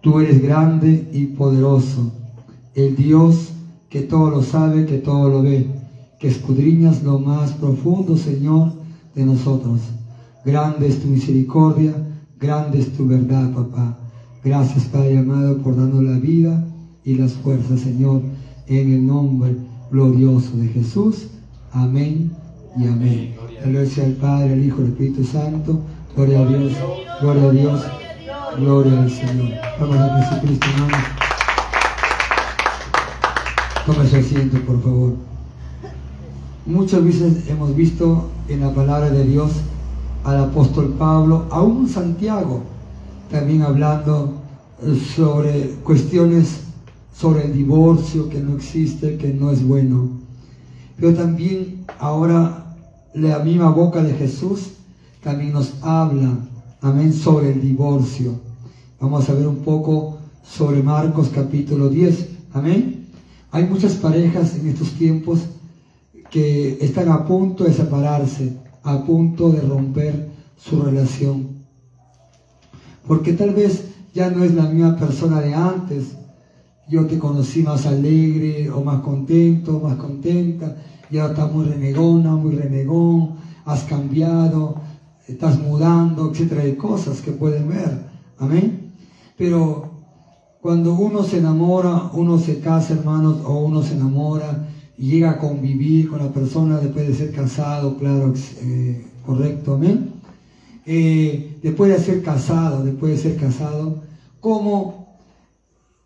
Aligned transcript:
Tú 0.00 0.20
eres 0.20 0.40
grande 0.40 1.08
y 1.12 1.26
poderoso, 1.26 2.12
el 2.74 2.94
Dios 2.94 3.52
que 3.88 4.02
todo 4.02 4.30
lo 4.30 4.42
sabe, 4.42 4.86
que 4.86 4.98
todo 4.98 5.28
lo 5.28 5.42
ve, 5.42 5.66
que 6.20 6.28
escudriñas 6.28 7.02
lo 7.02 7.18
más 7.18 7.52
profundo, 7.52 8.16
Señor, 8.16 8.72
de 9.14 9.24
nosotros. 9.24 9.80
Grande 10.44 10.86
es 10.86 11.00
tu 11.00 11.08
misericordia, 11.08 11.94
grande 12.38 12.78
es 12.78 12.92
tu 12.92 13.06
verdad, 13.06 13.52
papá. 13.52 13.98
Gracias, 14.44 14.84
Padre 14.84 15.18
amado, 15.18 15.58
por 15.58 15.76
darnos 15.76 16.04
la 16.04 16.18
vida 16.18 16.64
y 17.02 17.14
las 17.14 17.32
fuerzas, 17.32 17.80
Señor, 17.80 18.22
en 18.66 18.92
el 18.92 19.06
nombre 19.06 19.56
glorioso 19.90 20.56
de 20.56 20.68
Jesús. 20.68 21.28
Amén 21.72 22.30
y 22.76 22.86
amén. 22.86 23.34
Gloria 23.64 24.04
al 24.04 24.12
Padre, 24.12 24.52
al 24.52 24.64
Hijo, 24.64 24.82
al 24.82 24.88
Espíritu 24.88 25.24
Santo. 25.24 25.80
Gloria 26.14 26.40
a 26.40 26.46
Dios, 26.46 26.72
gloria 27.20 27.42
a 27.44 27.50
Dios, 27.52 27.84
gloria 28.58 29.00
al 29.00 29.10
Señor. 29.10 29.58
Vamos 29.80 29.96
a 29.96 30.18
Jesucristo, 30.18 30.66
hermanos. 30.74 30.98
Tómese 33.86 34.18
asiento, 34.18 34.58
por 34.66 34.82
favor. 34.82 35.12
Muchas 36.66 37.02
veces 37.02 37.48
hemos 37.48 37.74
visto 37.74 38.28
en 38.48 38.60
la 38.60 38.74
palabra 38.74 39.10
de 39.10 39.24
Dios 39.24 39.52
al 40.24 40.44
apóstol 40.44 40.94
Pablo, 40.98 41.46
aún 41.50 41.88
Santiago, 41.88 42.62
también 43.30 43.62
hablando 43.62 44.34
sobre 45.16 45.70
cuestiones 45.84 46.60
sobre 47.16 47.46
el 47.46 47.52
divorcio 47.52 48.28
que 48.28 48.40
no 48.40 48.56
existe, 48.56 49.16
que 49.16 49.32
no 49.32 49.50
es 49.50 49.66
bueno. 49.66 50.08
Pero 50.96 51.14
también 51.14 51.84
ahora 51.98 52.76
la 53.14 53.38
misma 53.40 53.70
boca 53.70 54.02
de 54.02 54.14
Jesús 54.14 54.72
también 55.22 55.52
nos 55.52 55.74
habla, 55.82 56.38
amén, 56.80 57.12
sobre 57.12 57.52
el 57.52 57.60
divorcio. 57.60 58.47
Vamos 59.00 59.30
a 59.30 59.32
ver 59.32 59.46
un 59.46 59.58
poco 59.58 60.18
sobre 60.42 60.82
Marcos 60.82 61.30
capítulo 61.32 61.88
10, 61.88 62.30
amén. 62.52 63.06
Hay 63.52 63.64
muchas 63.64 63.94
parejas 63.94 64.56
en 64.56 64.66
estos 64.66 64.90
tiempos 64.94 65.38
que 66.32 66.78
están 66.80 67.08
a 67.08 67.24
punto 67.24 67.62
de 67.62 67.72
separarse, 67.72 68.56
a 68.82 69.04
punto 69.04 69.52
de 69.52 69.60
romper 69.60 70.28
su 70.56 70.82
relación. 70.82 71.58
Porque 73.06 73.34
tal 73.34 73.54
vez 73.54 73.84
ya 74.12 74.30
no 74.30 74.42
es 74.42 74.52
la 74.54 74.64
misma 74.64 74.96
persona 74.96 75.38
de 75.38 75.54
antes. 75.54 76.16
Yo 76.88 77.06
te 77.06 77.20
conocí 77.20 77.62
más 77.62 77.86
alegre 77.86 78.68
o 78.68 78.82
más 78.82 79.00
contento, 79.02 79.78
más 79.78 79.94
contenta. 79.94 80.76
Ya 81.08 81.26
estás 81.26 81.52
muy 81.52 81.66
renegona, 81.66 82.34
muy 82.34 82.56
renegón. 82.56 83.36
Has 83.64 83.84
cambiado, 83.84 84.80
estás 85.28 85.56
mudando, 85.56 86.32
etcétera, 86.32 86.64
de 86.64 86.76
cosas 86.76 87.20
que 87.20 87.30
pueden 87.30 87.68
ver. 87.68 88.08
Amén. 88.38 88.77
Pero 89.38 89.88
cuando 90.60 90.92
uno 90.94 91.22
se 91.22 91.38
enamora, 91.38 92.10
uno 92.12 92.38
se 92.38 92.58
casa, 92.58 92.94
hermanos, 92.94 93.38
o 93.44 93.64
uno 93.64 93.82
se 93.82 93.94
enamora 93.94 94.68
y 94.98 95.10
llega 95.10 95.30
a 95.30 95.38
convivir 95.38 96.10
con 96.10 96.18
la 96.18 96.32
persona 96.32 96.78
después 96.78 97.06
de 97.06 97.14
ser 97.14 97.32
casado, 97.32 97.96
claro, 97.96 98.34
eh, 98.62 99.06
correcto, 99.24 99.74
amén. 99.74 100.10
Eh, 100.84 101.58
después 101.62 101.92
de 101.92 102.04
ser 102.04 102.22
casado, 102.22 102.82
después 102.84 103.12
de 103.12 103.30
ser 103.30 103.40
casado, 103.40 104.02
como 104.40 105.18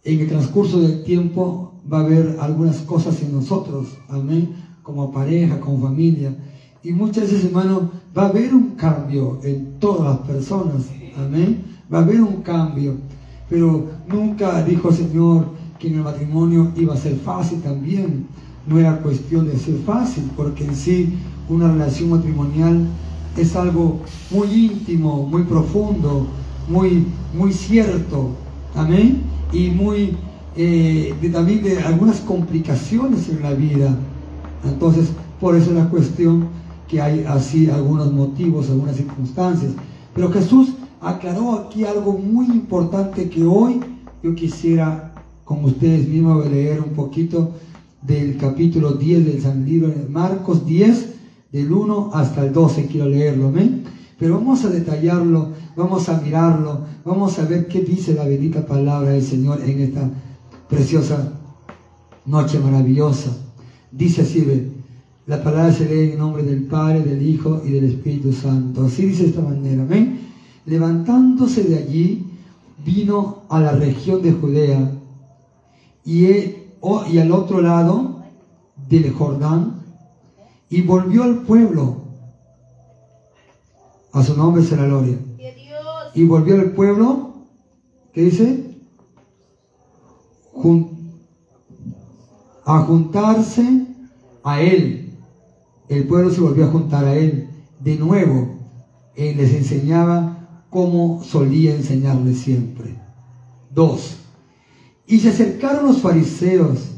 en 0.05 0.21
el 0.21 0.29
transcurso 0.29 0.81
del 0.81 1.03
tiempo 1.05 1.73
va 1.91 2.01
a 2.01 2.05
haber 2.05 2.37
algunas 2.41 2.79
cosas 2.79 3.23
en 3.23 3.33
nosotros, 3.33 3.97
amén, 4.09 4.55
como 4.83 5.11
pareja, 5.11 5.59
como 5.61 5.81
familia. 5.81 6.35
Y 6.83 6.93
muchas 6.93 7.25
veces, 7.25 7.45
hermano, 7.47 7.91
va 8.17 8.25
a 8.25 8.29
haber 8.29 8.55
un 8.55 8.71
cambio 8.71 9.39
en 9.45 9.79
todas 9.79 10.19
las 10.19 10.27
personas, 10.27 10.83
amén, 11.17 11.65
va 11.93 12.01
a 12.01 12.03
haber 12.03 12.21
un 12.21 12.43
cambio. 12.43 12.97
Pero 13.53 13.91
nunca 14.09 14.65
dijo 14.65 14.91
Señor 14.91 15.45
que 15.79 15.89
en 15.89 15.97
el 15.97 16.03
matrimonio 16.03 16.73
iba 16.75 16.95
a 16.95 16.97
ser 16.97 17.17
fácil 17.17 17.61
también 17.61 18.27
no 18.67 18.79
era 18.79 18.99
cuestión 18.99 19.47
de 19.47 19.59
ser 19.59 19.77
fácil, 19.85 20.25
porque 20.37 20.65
en 20.65 20.75
sí 20.75 21.15
una 21.49 21.71
relación 21.71 22.11
matrimonial 22.11 22.87
es 23.37 23.57
algo 23.57 24.01
muy 24.31 24.49
íntimo, 24.49 25.27
muy 25.27 25.43
profundo, 25.43 26.27
muy, 26.69 27.07
muy 27.37 27.53
cierto, 27.53 28.31
amén, 28.75 29.23
y 29.53 29.69
muy 29.69 30.17
eh, 30.57 31.15
también 31.33 31.63
de 31.63 31.81
algunas 31.81 32.21
complicaciones 32.21 33.29
en 33.29 33.43
la 33.43 33.53
vida. 33.53 33.97
Entonces, 34.65 35.09
por 35.41 35.57
eso 35.57 35.71
es 35.71 35.77
la 35.77 35.89
cuestión 35.89 36.47
que 36.89 37.01
hay 37.01 37.25
así 37.29 37.69
algunos 37.69 38.13
motivos, 38.13 38.71
algunas 38.71 38.97
circunstancias. 38.97 39.73
Pero 40.15 40.31
Jesús 40.31 40.69
aclaró 41.03 41.53
aquí 41.53 41.85
algo 41.85 42.13
muy 42.13 42.47
importante 42.47 43.29
que 43.29 43.45
hoy 43.45 43.81
yo 44.23 44.35
quisiera 44.35 45.13
con 45.45 45.65
ustedes 45.65 46.09
mismos 46.09 46.49
leer 46.49 46.81
un 46.81 46.95
poquito 46.95 47.53
del 48.01 48.37
capítulo 48.37 48.93
10 48.93 49.27
del 49.27 49.43
San 49.43 49.65
Libro 49.65 49.93
Marcos 50.09 50.65
10, 50.65 51.09
del 51.51 51.73
1 51.73 52.11
hasta 52.15 52.45
el 52.47 52.53
12, 52.53 52.87
quiero 52.87 53.09
leerlo, 53.09 53.49
amén. 53.49 53.85
Pero 54.19 54.37
vamos 54.37 54.65
a 54.65 54.71
detallarlo, 54.71 55.49
vamos 55.77 56.09
a 56.09 56.21
mirarlo, 56.21 56.81
vamos 57.05 57.39
a 57.39 57.45
ver 57.45 57.67
qué 57.67 57.81
dice 57.81 58.15
la 58.15 58.25
bendita 58.25 58.65
palabra 58.65 59.11
del 59.11 59.23
Señor 59.23 59.61
en 59.63 59.81
esta 59.81 60.09
preciosa 60.69 61.33
noche 62.25 62.61
maravillosa. 62.61 63.37
Dice 63.91 64.23
así, 64.23 64.43
ve, 64.43 64.69
la 65.27 65.43
palabra 65.43 65.73
se 65.73 65.89
lee 65.89 66.13
en 66.13 66.19
nombre 66.19 66.45
del 66.45 66.63
Padre, 66.63 67.03
del 67.03 67.27
Hijo 67.27 67.61
y 67.65 67.73
del 67.73 67.85
Espíritu 67.85 68.33
Santo. 68.33 68.87
Así 68.87 69.07
dice 69.07 69.27
esta 69.27 69.43
manera, 69.43 69.83
amén. 69.83 70.12
Levantándose 70.65 71.65
de 71.65 71.79
allí, 71.79 72.27
vino 72.85 73.43
a 73.49 73.61
la 73.61 73.73
región 73.73 74.23
de 74.23 74.33
Judea 74.33 74.93
y 76.05 76.27
él 76.27 76.59
y 77.11 77.19
al 77.19 77.31
otro 77.31 77.61
lado 77.61 78.23
del 78.89 79.13
Jordán 79.13 79.83
y 80.69 80.83
volvió 80.83 81.23
al 81.23 81.43
pueblo. 81.43 81.97
A 84.13 84.23
su 84.23 84.37
nombre 84.37 84.63
será 84.63 84.87
gloria. 84.87 85.19
Y 86.15 86.25
volvió 86.25 86.57
al 86.57 86.73
pueblo, 86.73 87.35
¿qué 88.13 88.23
dice? 88.23 88.73
a 92.65 92.79
juntarse 92.81 93.87
a 94.45 94.61
él. 94.61 95.13
El 95.89 96.07
pueblo 96.07 96.31
se 96.31 96.41
volvió 96.41 96.67
a 96.67 96.71
juntar 96.71 97.05
a 97.05 97.15
él. 97.15 97.49
De 97.81 97.97
nuevo, 97.97 98.57
él 99.17 99.37
les 99.37 99.53
enseñaba 99.55 100.32
como 100.73 101.23
solía 101.23 101.75
enseñarles 101.75 102.39
siempre. 102.39 102.97
Dos, 103.71 104.17
y 105.07 105.21
se 105.21 105.29
acercaron 105.29 105.87
los 105.87 106.01
fariseos 106.01 106.93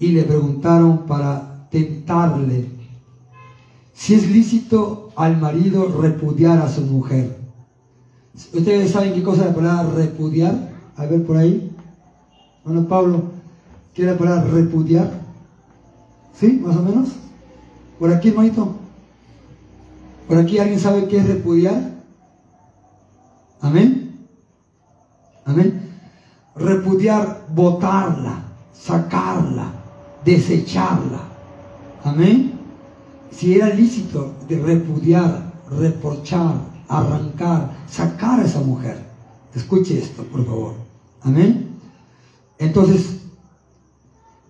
y 0.00 0.08
le 0.08 0.24
preguntaron 0.24 1.06
para 1.06 1.68
tentarle 1.70 2.66
si 3.92 4.14
es 4.14 4.28
lícito 4.28 5.12
al 5.14 5.40
marido 5.40 5.86
repudiar 6.00 6.58
a 6.58 6.68
su 6.68 6.80
mujer. 6.80 7.38
¿Ustedes 8.52 8.90
saben 8.90 9.14
qué 9.14 9.22
cosa 9.22 9.42
es 9.42 9.48
la 9.50 9.54
palabra 9.54 9.94
repudiar? 9.94 10.72
A 10.96 11.06
ver 11.06 11.24
por 11.24 11.36
ahí. 11.36 11.70
Bueno, 12.64 12.88
Pablo, 12.88 13.22
¿qué 13.94 14.02
es 14.02 14.08
la 14.08 14.18
palabra 14.18 14.42
repudiar? 14.50 15.12
¿Sí? 16.34 16.60
Más 16.64 16.76
o 16.76 16.82
menos. 16.82 17.10
¿Por 18.00 18.12
aquí, 18.12 18.30
hermanito? 18.30 18.74
¿Por 20.26 20.38
aquí 20.38 20.58
alguien 20.58 20.80
sabe 20.80 21.06
qué 21.06 21.18
es 21.18 21.28
repudiar? 21.28 21.93
Amén. 23.64 24.28
Amén 25.44 25.84
repudiar, 26.56 27.46
botarla, 27.54 28.44
sacarla, 28.72 29.72
desecharla. 30.24 31.20
Amén. 32.04 32.52
Si 33.30 33.54
era 33.54 33.74
lícito 33.74 34.34
de 34.48 34.58
repudiar, 34.58 35.52
reprochar, 35.70 36.60
arrancar, 36.88 37.76
sacar 37.88 38.40
a 38.40 38.44
esa 38.44 38.60
mujer. 38.60 38.98
Escuche 39.54 39.98
esto, 39.98 40.22
por 40.24 40.44
favor. 40.44 40.74
Amén. 41.22 41.70
Entonces, 42.58 43.20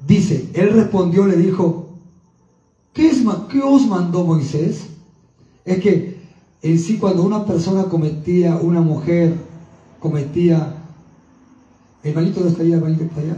dice, 0.06 0.50
él 0.52 0.72
respondió, 0.72 1.26
le 1.26 1.36
dijo, 1.36 1.88
¿qué, 2.92 3.08
es, 3.08 3.22
¿qué 3.50 3.60
os 3.62 3.86
mandó 3.86 4.24
Moisés? 4.24 4.88
Es 5.64 5.80
que 5.80 6.13
en 6.64 6.78
sí 6.78 6.98
cuando 6.98 7.22
una 7.22 7.44
persona 7.44 7.84
cometía, 7.84 8.56
una 8.56 8.80
mujer 8.80 9.34
cometía 10.00 10.74
el 12.04 12.14
manito 12.14 12.40
no 12.40 12.48
está 12.48 12.62
allá, 12.62 12.76
el 12.76 12.82
manito 12.82 13.04
está 13.04 13.20
allá. 13.20 13.36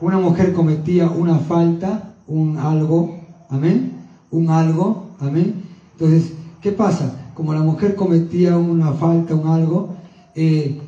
Una 0.00 0.18
mujer 0.18 0.52
cometía 0.52 1.08
una 1.08 1.38
falta, 1.38 2.14
un 2.26 2.58
algo, 2.58 3.20
amén, 3.48 3.92
un 4.32 4.50
algo, 4.50 5.10
amén. 5.20 5.62
Entonces, 5.92 6.32
¿qué 6.60 6.72
pasa? 6.72 7.30
Como 7.34 7.54
la 7.54 7.60
mujer 7.60 7.94
cometía 7.94 8.56
una 8.56 8.92
falta, 8.92 9.36
un 9.36 9.46
algo, 9.46 9.94
eh, 10.34 10.80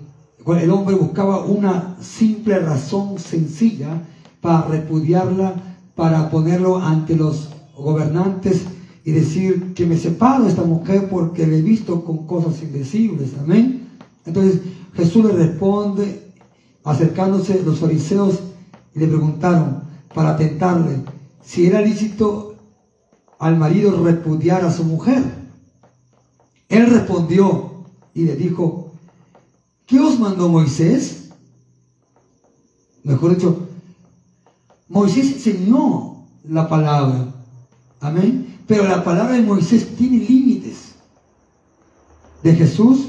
el 0.45 0.71
hombre 0.71 0.97
buscaba 0.97 1.45
una 1.45 1.97
simple 2.01 2.59
razón 2.59 3.21
sencilla 3.21 4.03
para 4.41 4.67
repudiarla, 4.67 5.55
para 5.95 6.31
ponerlo 6.31 6.79
ante 6.79 7.15
los 7.15 7.51
gobernantes 7.77 8.67
y 9.05 9.13
decir 9.13 9.75
que 9.75 9.87
me 9.87 9.99
separo 9.99 10.45
de 10.45 10.51
esta 10.51 10.63
mujer 10.63 11.09
porque 11.11 11.47
le 11.47 11.59
he 11.59 11.63
visto 11.63 12.05
con 12.05 12.27
cosas 12.27 12.63
indecibles, 12.63 13.33
amén. 13.39 13.89
Entonces 14.25 14.61
Jesús 14.95 15.25
le 15.27 15.33
responde, 15.33 16.33
acercándose 16.85 17.63
los 17.63 17.81
fariseos 17.81 18.41
y 18.95 19.01
le 19.01 19.07
preguntaron 19.09 19.85
para 20.15 20.37
tentarle 20.37 21.03
si 21.45 21.67
era 21.67 21.81
lícito 21.81 22.55
al 23.39 23.59
marido 23.59 24.03
repudiar 24.03 24.65
a 24.65 24.73
su 24.73 24.85
mujer. 24.85 25.23
Él 26.69 26.87
respondió 26.87 27.85
y 28.15 28.25
le 28.25 28.37
dijo, 28.37 28.93
¿qué 29.87 30.01
os 30.01 30.19
mandó 30.19 30.49
Moisés? 30.49 31.31
Mejor 33.03 33.35
dicho, 33.35 33.69
Moisés 34.89 35.33
enseñó 35.33 36.25
la 36.49 36.69
palabra. 36.69 37.35
Amén. 38.01 38.54
Pero 38.67 38.85
la 38.85 39.05
palabra 39.05 39.35
de 39.35 39.43
Moisés 39.43 39.95
tiene 39.97 40.19
límites. 40.19 40.95
De 42.43 42.55
Jesús 42.55 43.09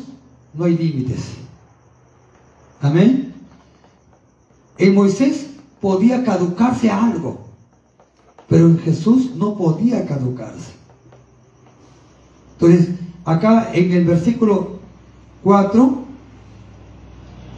no 0.53 0.65
hay 0.65 0.77
límites. 0.77 1.31
Amén. 2.81 3.33
En 4.77 4.93
Moisés 4.93 5.47
podía 5.79 6.23
caducarse 6.23 6.89
algo, 6.89 7.39
pero 8.49 8.67
en 8.67 8.79
Jesús 8.79 9.35
no 9.35 9.55
podía 9.55 10.05
caducarse. 10.05 10.73
Entonces, 12.53 12.95
acá 13.23 13.71
en 13.73 13.91
el 13.91 14.05
versículo 14.05 14.79
4, 15.43 16.03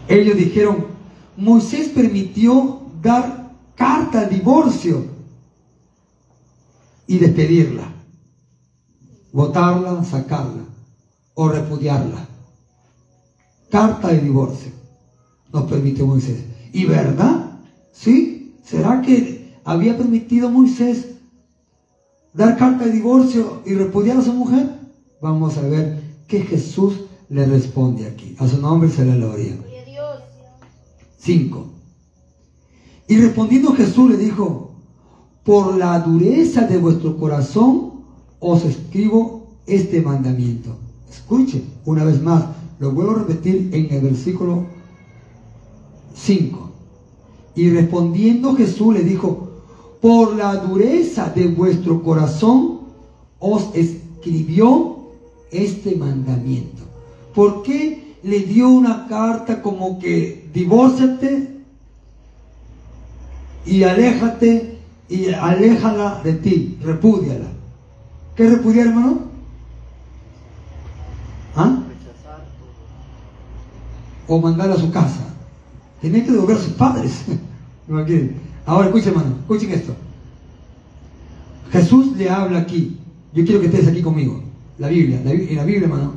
ellos 0.07 0.37
dijeron, 0.37 0.85
Moisés 1.35 1.89
permitió 1.89 2.81
dar 3.01 3.51
carta 3.75 4.21
de 4.21 4.35
divorcio 4.35 5.16
y 7.07 7.17
despedirla, 7.17 7.91
votarla, 9.31 10.03
sacarla 10.03 10.65
o 11.33 11.49
repudiarla. 11.49 12.27
Carta 13.69 14.09
de 14.09 14.19
divorcio 14.19 14.71
nos 15.51 15.69
permitió 15.69 16.05
Moisés. 16.05 16.43
¿Y 16.73 16.85
verdad? 16.85 17.59
¿Sí? 17.91 18.55
¿Será 18.63 19.01
que 19.01 19.55
había 19.63 19.97
permitido 19.97 20.49
Moisés 20.49 21.07
dar 22.33 22.57
carta 22.57 22.85
de 22.85 22.91
divorcio 22.91 23.61
y 23.65 23.73
repudiar 23.73 24.17
a 24.17 24.21
su 24.21 24.33
mujer? 24.33 24.69
Vamos 25.21 25.57
a 25.57 25.61
ver 25.61 26.01
qué 26.27 26.41
Jesús 26.41 27.01
le 27.29 27.45
responde 27.45 28.07
aquí. 28.07 28.35
A 28.39 28.47
su 28.47 28.61
nombre 28.61 28.89
se 28.89 29.05
la 29.05 29.15
gloria. 29.15 29.57
5. 31.17 31.73
Y 33.09 33.17
respondiendo 33.17 33.73
Jesús 33.73 34.11
le 34.11 34.17
dijo, 34.17 34.66
por 35.47 35.77
la 35.77 35.97
dureza 36.01 36.63
de 36.63 36.77
vuestro 36.77 37.15
corazón 37.15 37.91
os 38.41 38.65
escribo 38.65 39.47
este 39.65 40.01
mandamiento. 40.01 40.75
Escuche 41.09 41.63
una 41.85 42.03
vez 42.03 42.21
más, 42.21 42.43
lo 42.79 42.91
vuelvo 42.91 43.11
a 43.13 43.19
repetir 43.19 43.69
en 43.71 43.87
el 43.89 44.01
versículo 44.01 44.65
5. 46.15 46.69
Y 47.55 47.69
respondiendo 47.69 48.55
Jesús 48.55 48.93
le 48.93 49.03
dijo, 49.03 49.47
por 50.01 50.35
la 50.35 50.53
dureza 50.57 51.31
de 51.33 51.47
vuestro 51.47 52.03
corazón 52.03 52.81
os 53.39 53.73
escribió 53.73 54.97
este 55.49 55.95
mandamiento. 55.95 56.83
¿Por 57.33 57.63
qué 57.63 58.17
le 58.21 58.39
dio 58.41 58.67
una 58.67 59.07
carta 59.07 59.61
como 59.61 59.97
que 59.97 60.49
divórciate 60.53 61.55
y 63.65 63.83
aléjate 63.83 64.76
y 65.09 65.29
aléjala 65.29 66.21
de 66.23 66.33
ti, 66.33 66.77
repúdiala? 66.83 67.47
¿Qué 68.35 68.49
repudiar, 68.49 68.87
hermano? 68.87 69.19
¿Ah? 71.55 71.79
O 74.27 74.39
mandarla 74.39 74.75
a 74.75 74.79
su 74.79 74.91
casa. 74.91 75.33
Tenía 76.01 76.23
que 76.23 76.31
devolver 76.31 76.57
a 76.57 76.61
sus 76.61 76.73
padres. 76.73 77.23
Ahora 78.65 78.87
escuchen, 78.87 79.09
hermano, 79.09 79.35
escuchen 79.39 79.71
esto. 79.71 79.95
Jesús 81.71 82.15
le 82.17 82.29
habla 82.29 82.59
aquí. 82.59 82.97
Yo 83.33 83.45
quiero 83.45 83.61
que 83.61 83.67
estés 83.67 83.87
aquí 83.87 84.01
conmigo. 84.01 84.43
La 84.77 84.89
Biblia, 84.89 85.21
la, 85.23 85.31
la 85.31 85.63
Biblia, 85.63 85.83
hermano. 85.83 86.13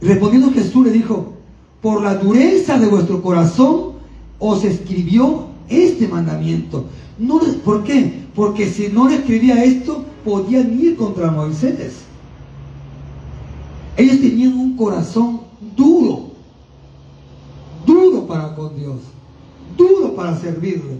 Respondiendo 0.00 0.52
Jesús 0.52 0.86
le 0.86 0.92
dijo, 0.92 1.34
por 1.82 2.02
la 2.02 2.14
dureza 2.14 2.78
de 2.78 2.86
vuestro 2.86 3.22
corazón 3.22 3.92
os 4.38 4.64
escribió 4.64 5.47
este 5.68 6.08
mandamiento. 6.08 6.86
No, 7.18 7.40
¿Por 7.64 7.84
qué? 7.84 8.26
Porque 8.34 8.68
si 8.68 8.88
no 8.88 9.08
le 9.08 9.16
escribía 9.16 9.64
esto, 9.64 10.04
podían 10.24 10.78
ir 10.78 10.96
contra 10.96 11.30
Moisés. 11.30 12.02
Ellos 13.96 14.20
tenían 14.20 14.56
un 14.56 14.76
corazón 14.76 15.40
duro, 15.76 16.28
duro 17.84 18.26
para 18.26 18.54
con 18.54 18.76
Dios, 18.76 18.98
duro 19.76 20.14
para 20.14 20.38
servirle, 20.38 20.98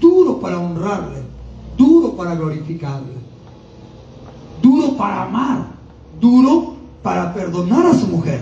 duro 0.00 0.40
para 0.40 0.58
honrarle, 0.58 1.22
duro 1.76 2.16
para 2.16 2.34
glorificarle, 2.34 3.14
duro 4.60 4.96
para 4.96 5.22
amar, 5.22 5.68
duro 6.20 6.74
para 7.02 7.32
perdonar 7.32 7.86
a 7.86 7.94
su 7.94 8.08
mujer. 8.08 8.40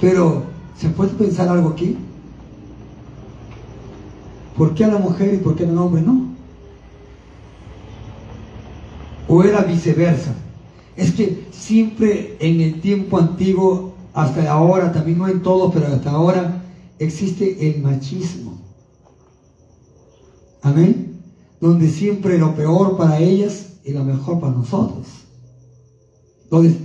Pero, 0.00 0.44
¿se 0.76 0.88
puede 0.90 1.10
pensar 1.10 1.48
algo 1.48 1.70
aquí? 1.70 1.96
¿Por 4.58 4.74
qué 4.74 4.84
a 4.84 4.88
la 4.88 4.98
mujer 4.98 5.34
y 5.34 5.36
por 5.36 5.54
qué 5.54 5.64
al 5.64 5.78
hombre 5.78 6.02
no? 6.02 6.34
¿O 9.28 9.44
era 9.44 9.62
viceversa? 9.62 10.34
Es 10.96 11.12
que 11.12 11.46
siempre 11.52 12.36
en 12.40 12.60
el 12.60 12.80
tiempo 12.80 13.18
antiguo, 13.18 13.94
hasta 14.12 14.50
ahora, 14.50 14.92
también 14.92 15.18
no 15.18 15.28
en 15.28 15.42
todo, 15.42 15.70
pero 15.70 15.86
hasta 15.86 16.10
ahora, 16.10 16.64
existe 16.98 17.70
el 17.70 17.80
machismo. 17.82 18.58
Amén. 20.60 21.22
Donde 21.60 21.88
siempre 21.88 22.36
lo 22.36 22.56
peor 22.56 22.96
para 22.96 23.20
ellas 23.20 23.74
y 23.84 23.92
lo 23.92 24.02
mejor 24.02 24.40
para 24.40 24.54
nosotros. 24.54 25.06
Entonces, 26.44 26.78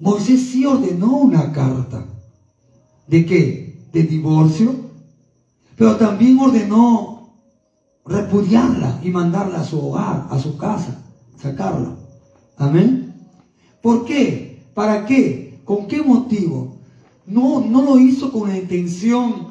Moisés 0.00 0.48
sí 0.50 0.64
ordenó 0.64 1.18
una 1.18 1.52
carta. 1.52 2.06
¿De 3.06 3.26
qué? 3.26 3.88
De 3.92 4.04
divorcio. 4.04 4.87
Pero 5.78 5.96
también 5.96 6.38
ordenó 6.40 7.30
repudiarla 8.04 9.00
y 9.02 9.10
mandarla 9.10 9.60
a 9.60 9.64
su 9.64 9.78
hogar, 9.78 10.26
a 10.28 10.38
su 10.38 10.56
casa, 10.56 11.02
sacarla. 11.40 11.94
Amén. 12.56 13.14
¿Por 13.80 14.04
qué? 14.04 14.64
¿Para 14.74 15.06
qué? 15.06 15.60
¿Con 15.64 15.86
qué 15.86 16.02
motivo? 16.02 16.76
No, 17.26 17.60
no 17.60 17.82
lo 17.82 17.98
hizo 17.98 18.32
con 18.32 18.48
la 18.48 18.56
intención 18.56 19.48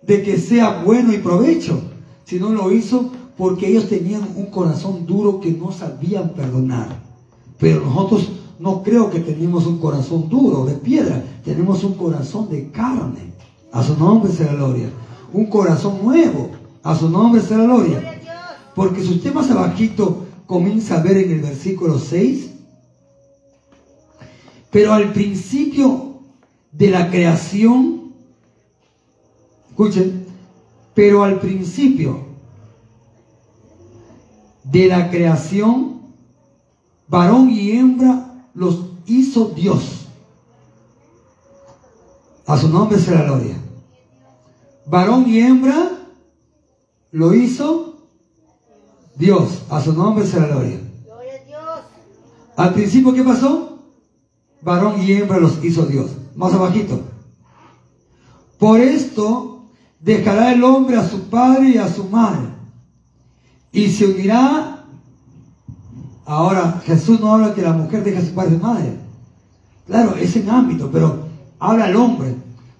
de 0.00 0.22
que 0.22 0.38
sea 0.38 0.82
bueno 0.82 1.12
y 1.12 1.18
provecho, 1.18 1.78
sino 2.24 2.48
lo 2.50 2.72
hizo 2.72 3.10
porque 3.36 3.68
ellos 3.68 3.88
tenían 3.88 4.22
un 4.34 4.46
corazón 4.46 5.04
duro 5.04 5.40
que 5.40 5.52
no 5.52 5.72
sabían 5.72 6.30
perdonar. 6.30 7.02
Pero 7.58 7.84
nosotros 7.84 8.30
no 8.58 8.82
creo 8.82 9.10
que 9.10 9.20
tenemos 9.20 9.66
un 9.66 9.78
corazón 9.78 10.28
duro 10.28 10.64
de 10.64 10.74
piedra, 10.74 11.22
tenemos 11.44 11.84
un 11.84 11.94
corazón 11.94 12.48
de 12.48 12.70
carne. 12.70 13.32
A 13.72 13.82
su 13.82 13.96
nombre 13.98 14.32
la 14.38 14.54
gloria. 14.54 14.88
Un 15.32 15.46
corazón 15.46 16.02
nuevo. 16.02 16.50
A 16.82 16.94
su 16.94 17.08
nombre 17.08 17.42
sea 17.42 17.58
la 17.58 17.64
gloria. 17.64 18.20
Porque 18.74 19.02
si 19.02 19.14
usted 19.14 19.34
más 19.34 19.50
abajito 19.50 20.26
comienza 20.46 20.98
a 20.98 21.02
ver 21.02 21.18
en 21.18 21.32
el 21.32 21.40
versículo 21.40 21.98
6, 21.98 22.50
pero 24.70 24.92
al 24.92 25.12
principio 25.12 26.20
de 26.72 26.90
la 26.90 27.10
creación, 27.10 28.12
escuchen, 29.70 30.26
pero 30.94 31.24
al 31.24 31.40
principio 31.40 32.26
de 34.64 34.86
la 34.88 35.10
creación, 35.10 36.00
varón 37.08 37.50
y 37.50 37.72
hembra 37.72 38.46
los 38.54 38.86
hizo 39.06 39.46
Dios. 39.46 40.06
A 42.46 42.56
su 42.56 42.68
nombre 42.68 42.98
será 42.98 43.24
gloria. 43.24 43.56
Varón 44.88 45.28
y 45.28 45.40
hembra 45.40 45.90
lo 47.12 47.34
hizo 47.34 47.96
Dios. 49.16 49.62
A 49.70 49.80
su 49.80 49.92
nombre 49.92 50.26
será 50.26 50.46
gloria. 50.46 50.80
Al 52.56 52.74
principio, 52.74 53.12
¿qué 53.12 53.22
pasó? 53.22 53.78
Varón 54.62 55.00
y 55.00 55.12
hembra 55.12 55.38
los 55.38 55.62
hizo 55.64 55.86
Dios. 55.86 56.10
Más 56.34 56.52
abajito. 56.54 57.00
Por 58.58 58.80
esto 58.80 59.66
dejará 60.00 60.52
el 60.52 60.64
hombre 60.64 60.96
a 60.96 61.08
su 61.08 61.22
padre 61.28 61.70
y 61.70 61.78
a 61.78 61.88
su 61.88 62.04
madre. 62.04 62.48
Y 63.72 63.90
se 63.90 64.06
unirá 64.06 64.78
Ahora, 66.28 66.82
Jesús 66.84 67.20
no 67.20 67.32
habla 67.32 67.54
que 67.54 67.62
la 67.62 67.72
mujer 67.72 68.04
deja 68.04 68.18
a 68.18 68.22
su 68.22 68.34
padre 68.34 68.56
y 68.56 68.58
madre. 68.58 68.92
Claro, 69.86 70.14
es 70.16 70.36
en 70.36 70.50
ámbito, 70.50 70.90
pero 70.92 71.26
habla 71.58 71.88
el 71.88 71.96
hombre. 71.96 72.34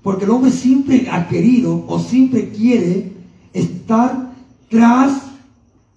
Porque 0.08 0.24
el 0.24 0.30
hombre 0.30 0.50
siempre 0.50 1.06
ha 1.10 1.28
querido 1.28 1.84
o 1.86 1.98
siempre 1.98 2.48
quiere 2.48 3.12
estar 3.52 4.32
tras 4.70 5.20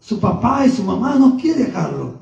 su 0.01 0.19
papá 0.19 0.67
y 0.67 0.69
su 0.69 0.83
mamá, 0.83 1.15
no 1.15 1.37
quiere 1.37 1.63
dejarlo. 1.63 2.15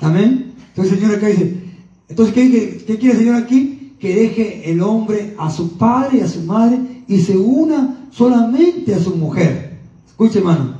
Amén. 0.00 0.52
Entonces 0.70 0.94
el 0.94 0.98
Señor 0.98 1.14
acá 1.16 1.28
dice, 1.28 1.62
Entonces, 2.08 2.34
¿qué, 2.34 2.84
qué 2.84 2.98
quiere 2.98 3.12
el 3.12 3.18
Señor 3.18 3.36
aquí? 3.36 3.94
Que 4.00 4.12
deje 4.12 4.68
el 4.68 4.82
hombre 4.82 5.36
a 5.38 5.48
su 5.48 5.78
padre 5.78 6.18
y 6.18 6.20
a 6.22 6.28
su 6.28 6.42
madre 6.42 7.04
y 7.06 7.20
se 7.20 7.36
una 7.38 8.08
solamente 8.10 8.96
a 8.96 8.98
su 8.98 9.14
mujer. 9.14 9.78
Escuche, 10.08 10.40
hermano. 10.40 10.74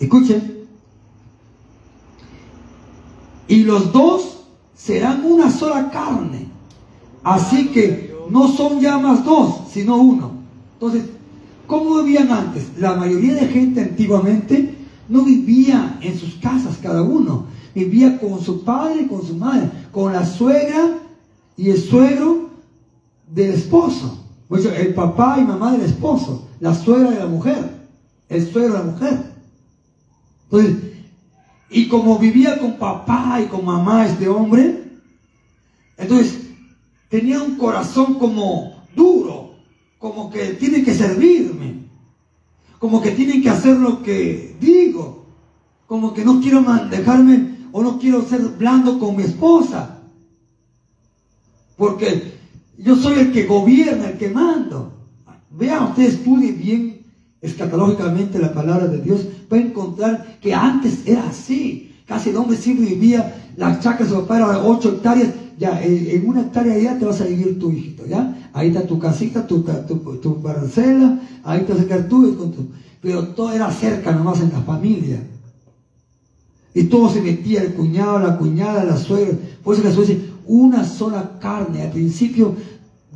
Escuche. 0.00 0.42
Y 3.46 3.62
los 3.62 3.92
dos 3.92 4.40
serán 4.74 5.24
una 5.24 5.48
sola 5.52 5.88
carne. 5.88 6.50
Así 7.24 7.68
que 7.68 8.14
no 8.30 8.48
son 8.48 8.80
ya 8.80 8.98
más 8.98 9.24
dos, 9.24 9.62
sino 9.70 9.96
uno. 9.96 10.32
Entonces, 10.74 11.04
¿cómo 11.66 12.02
vivían 12.02 12.30
antes? 12.30 12.66
La 12.78 12.94
mayoría 12.94 13.34
de 13.34 13.48
gente 13.48 13.80
antiguamente 13.82 14.74
no 15.08 15.22
vivía 15.22 15.98
en 16.00 16.18
sus 16.18 16.34
casas 16.34 16.78
cada 16.82 17.02
uno. 17.02 17.46
Vivía 17.74 18.18
con 18.18 18.40
su 18.40 18.64
padre 18.64 19.06
con 19.08 19.26
su 19.26 19.36
madre, 19.36 19.70
con 19.92 20.12
la 20.12 20.26
suegra 20.26 20.98
y 21.56 21.70
el 21.70 21.78
suegro 21.78 22.50
del 23.28 23.52
esposo. 23.52 24.18
El 24.50 24.92
papá 24.92 25.38
y 25.40 25.44
mamá 25.44 25.72
del 25.72 25.82
esposo, 25.82 26.46
la 26.60 26.74
suegra 26.74 27.10
de 27.10 27.18
la 27.20 27.26
mujer, 27.26 27.88
el 28.28 28.52
suegro 28.52 28.74
de 28.74 28.78
la 28.78 28.90
mujer. 28.90 29.32
Entonces, 30.44 30.76
y 31.70 31.88
como 31.88 32.18
vivía 32.18 32.58
con 32.58 32.76
papá 32.76 33.40
y 33.42 33.46
con 33.46 33.64
mamá 33.64 34.06
este 34.06 34.28
hombre, 34.28 34.82
entonces 35.96 36.41
tenía 37.12 37.42
un 37.42 37.56
corazón 37.56 38.14
como 38.14 38.86
duro, 38.96 39.56
como 39.98 40.30
que 40.30 40.54
tiene 40.54 40.82
que 40.82 40.94
servirme, 40.94 41.90
como 42.78 43.02
que 43.02 43.10
tiene 43.10 43.42
que 43.42 43.50
hacer 43.50 43.76
lo 43.76 44.02
que 44.02 44.56
digo, 44.58 45.26
como 45.86 46.14
que 46.14 46.24
no 46.24 46.40
quiero 46.40 46.64
dejarme 46.88 47.68
o 47.70 47.82
no 47.82 47.98
quiero 47.98 48.22
ser 48.22 48.40
blando 48.56 48.98
con 48.98 49.14
mi 49.14 49.24
esposa, 49.24 49.98
porque 51.76 52.32
yo 52.78 52.96
soy 52.96 53.18
el 53.18 53.32
que 53.32 53.44
gobierna, 53.44 54.08
el 54.08 54.16
que 54.16 54.30
mando. 54.30 54.94
Vean, 55.50 55.90
usted 55.90 56.04
estudie 56.04 56.52
bien 56.52 57.02
escatológicamente 57.42 58.38
la 58.38 58.54
palabra 58.54 58.86
de 58.86 59.02
Dios, 59.02 59.26
va 59.52 59.58
a 59.58 59.60
encontrar 59.60 60.38
que 60.40 60.54
antes 60.54 61.06
era 61.06 61.28
así. 61.28 61.94
Casi 62.06 62.30
el 62.30 62.36
hombre 62.36 62.56
siempre 62.56 62.86
vivía, 62.86 63.52
las 63.58 63.80
chacras 63.80 64.08
de 64.08 64.14
su 64.14 64.22
papá 64.22 64.38
eran 64.38 64.60
8 64.64 64.88
hectáreas, 64.88 65.28
ya 65.58 65.82
en 65.82 66.28
una 66.28 66.42
hectárea 66.42 66.78
ya 66.78 66.98
te 66.98 67.04
vas 67.04 67.20
a 67.20 67.24
vivir 67.24 67.58
tu 67.58 67.70
hijito, 67.70 68.06
¿ya? 68.06 68.50
Ahí 68.52 68.68
está 68.68 68.86
tu 68.86 68.98
casita, 68.98 69.46
tu, 69.46 69.62
tu, 69.62 69.96
tu 70.16 70.42
ahí 71.44 71.60
te 71.62 71.72
vas 71.72 71.82
a 71.82 71.86
quedar 71.86 72.08
tú, 72.08 72.36
con 72.36 72.52
tu, 72.52 72.66
pero 73.00 73.28
todo 73.28 73.52
era 73.52 73.70
cerca 73.70 74.12
nomás 74.12 74.40
en 74.40 74.52
la 74.52 74.60
familia. 74.60 75.22
Y 76.74 76.84
todo 76.84 77.10
se 77.10 77.20
metía, 77.20 77.62
el 77.62 77.74
cuñado, 77.74 78.18
la 78.18 78.38
cuñada, 78.38 78.84
la 78.84 78.96
suegra. 78.96 79.36
Por 79.62 79.74
eso 79.74 79.84
la 79.84 79.92
suegra 79.92 80.14
dice, 80.14 80.30
una 80.46 80.84
sola 80.84 81.38
carne. 81.38 81.82
Al 81.82 81.90
principio 81.90 82.54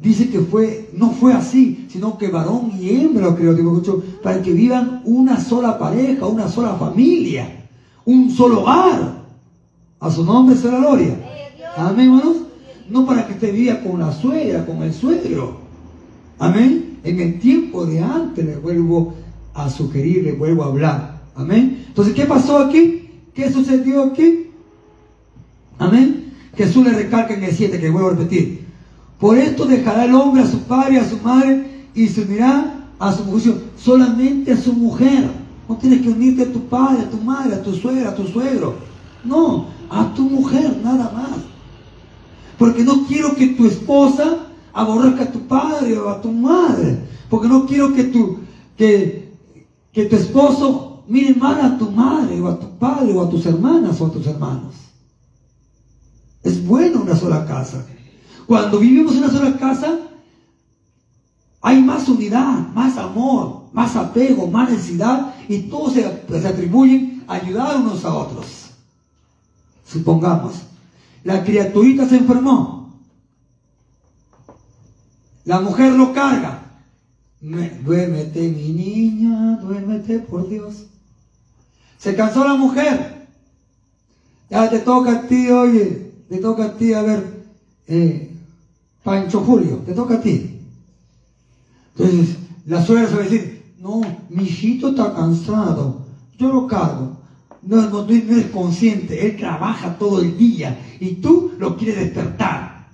dice 0.02 0.28
que 0.28 0.40
fue, 0.40 0.90
no 0.94 1.12
fue 1.12 1.32
así, 1.32 1.86
sino 1.90 2.18
que 2.18 2.28
varón 2.28 2.72
y 2.78 2.90
hembra 2.90 3.34
creo, 3.34 3.54
digo, 3.54 3.82
para 4.22 4.42
que 4.42 4.52
vivan 4.52 5.02
una 5.04 5.40
sola 5.40 5.78
pareja, 5.78 6.26
una 6.26 6.48
sola 6.48 6.74
familia, 6.74 7.66
un 8.04 8.30
solo 8.30 8.62
hogar. 8.62 9.24
A 9.98 10.10
su 10.10 10.24
nombre 10.24 10.54
la 10.62 10.78
gloria. 10.78 11.25
Amén, 11.76 12.06
hermanos. 12.06 12.36
No 12.88 13.04
para 13.04 13.26
que 13.26 13.34
te 13.34 13.50
viva 13.50 13.80
con 13.80 14.00
la 14.00 14.12
suegra, 14.12 14.64
con 14.64 14.82
el 14.82 14.92
suegro. 14.94 15.58
Amén. 16.38 16.98
En 17.04 17.20
el 17.20 17.38
tiempo 17.38 17.84
de 17.86 18.00
antes 18.00 18.44
le 18.44 18.56
vuelvo 18.56 19.14
a 19.54 19.68
sugerir, 19.68 20.24
le 20.24 20.32
vuelvo 20.32 20.64
a 20.64 20.66
hablar. 20.66 21.22
Amén. 21.34 21.84
Entonces, 21.88 22.14
¿qué 22.14 22.24
pasó 22.24 22.58
aquí? 22.58 23.10
¿Qué 23.34 23.50
sucedió 23.50 24.04
aquí? 24.04 24.50
Amén. 25.78 26.32
Jesús 26.56 26.84
le 26.84 26.92
recalca 26.92 27.34
en 27.34 27.44
el 27.44 27.52
7, 27.52 27.78
que 27.78 27.90
vuelvo 27.90 28.08
a 28.08 28.12
repetir. 28.12 28.66
Por 29.20 29.36
esto 29.36 29.66
dejará 29.66 30.04
el 30.04 30.14
hombre 30.14 30.42
a 30.42 30.46
su 30.46 30.60
padre 30.60 30.94
y 30.94 30.98
a 30.98 31.08
su 31.08 31.18
madre 31.18 31.66
y 31.94 32.06
se 32.08 32.22
unirá 32.22 32.88
a 32.98 33.12
su 33.12 33.24
mujer, 33.24 33.54
solamente 33.78 34.52
a 34.52 34.56
su 34.56 34.72
mujer. 34.72 35.28
No 35.68 35.76
tienes 35.76 36.02
que 36.02 36.08
unirte 36.10 36.44
a 36.44 36.52
tu 36.52 36.60
padre, 36.66 37.02
a 37.02 37.10
tu 37.10 37.16
madre, 37.18 37.54
a 37.54 37.62
tu 37.62 37.74
suegra, 37.74 38.10
a 38.10 38.14
tu 38.14 38.26
suegro. 38.26 38.74
No, 39.24 39.66
a 39.90 40.14
tu 40.14 40.22
mujer 40.22 40.76
nada 40.82 41.10
más. 41.14 41.25
Porque 42.58 42.84
no 42.84 43.06
quiero 43.06 43.34
que 43.34 43.48
tu 43.48 43.66
esposa 43.66 44.46
aborrezca 44.72 45.24
a 45.24 45.32
tu 45.32 45.40
padre 45.40 45.98
o 45.98 46.08
a 46.08 46.20
tu 46.20 46.32
madre. 46.32 47.00
Porque 47.28 47.48
no 47.48 47.66
quiero 47.66 47.94
que 47.94 48.04
tu, 48.04 48.38
que, 48.76 49.32
que 49.92 50.04
tu 50.06 50.16
esposo 50.16 51.04
mire 51.08 51.34
mal 51.34 51.60
a 51.60 51.78
tu 51.78 51.90
madre 51.90 52.40
o 52.40 52.48
a 52.48 52.58
tu 52.58 52.78
padre 52.78 53.12
o 53.12 53.22
a 53.22 53.30
tus 53.30 53.46
hermanas 53.46 54.00
o 54.00 54.06
a 54.06 54.10
tus 54.10 54.26
hermanos. 54.26 54.74
Es 56.42 56.64
bueno 56.66 57.02
una 57.02 57.16
sola 57.16 57.44
casa. 57.44 57.84
Cuando 58.46 58.78
vivimos 58.78 59.12
en 59.12 59.24
una 59.24 59.30
sola 59.30 59.56
casa, 59.58 59.98
hay 61.60 61.82
más 61.82 62.08
unidad, 62.08 62.68
más 62.74 62.96
amor, 62.96 63.64
más 63.72 63.96
apego, 63.96 64.46
más 64.46 64.70
necesidad 64.70 65.34
y 65.48 65.62
todos 65.62 65.94
se, 65.94 66.06
atribuyen 66.46 67.24
a 67.26 67.34
ayudar 67.34 67.76
unos 67.78 68.04
a 68.04 68.14
otros. 68.14 68.70
Supongamos, 69.84 70.54
la 71.26 71.42
criaturita 71.42 72.08
se 72.08 72.18
enfermó, 72.18 73.02
la 75.44 75.58
mujer 75.58 75.92
lo 75.92 76.12
carga. 76.12 76.78
duérmete 77.40 78.48
mi 78.48 78.70
niña, 78.70 79.56
duérmete 79.56 80.20
por 80.20 80.48
Dios. 80.48 80.86
Se 81.98 82.14
cansó 82.14 82.44
la 82.44 82.54
mujer. 82.54 83.26
Ya 84.50 84.70
te 84.70 84.78
toca 84.78 85.12
a 85.12 85.22
ti, 85.26 85.50
oye, 85.50 86.12
te 86.28 86.38
toca 86.38 86.66
a 86.66 86.76
ti 86.76 86.92
a 86.92 87.02
ver, 87.02 87.44
eh, 87.88 88.32
Pancho 89.02 89.40
Julio, 89.40 89.78
te 89.78 89.94
toca 89.94 90.14
a 90.14 90.20
ti. 90.20 90.60
Entonces, 91.96 92.36
la 92.66 92.86
suegra 92.86 93.08
se 93.08 93.14
va 93.16 93.20
a 93.22 93.24
decir, 93.24 93.74
no, 93.80 94.00
mi 94.28 94.44
hijito 94.44 94.90
está 94.90 95.12
cansado, 95.12 96.06
yo 96.38 96.52
lo 96.52 96.68
cargo. 96.68 97.16
No, 97.66 97.82
no, 97.90 98.06
no 98.06 98.36
es 98.36 98.46
consciente, 98.52 99.26
él 99.26 99.36
trabaja 99.36 99.98
todo 99.98 100.22
el 100.22 100.38
día 100.38 100.78
y 101.00 101.16
tú 101.16 101.52
lo 101.58 101.76
quieres 101.76 101.96
despertar. 101.96 102.88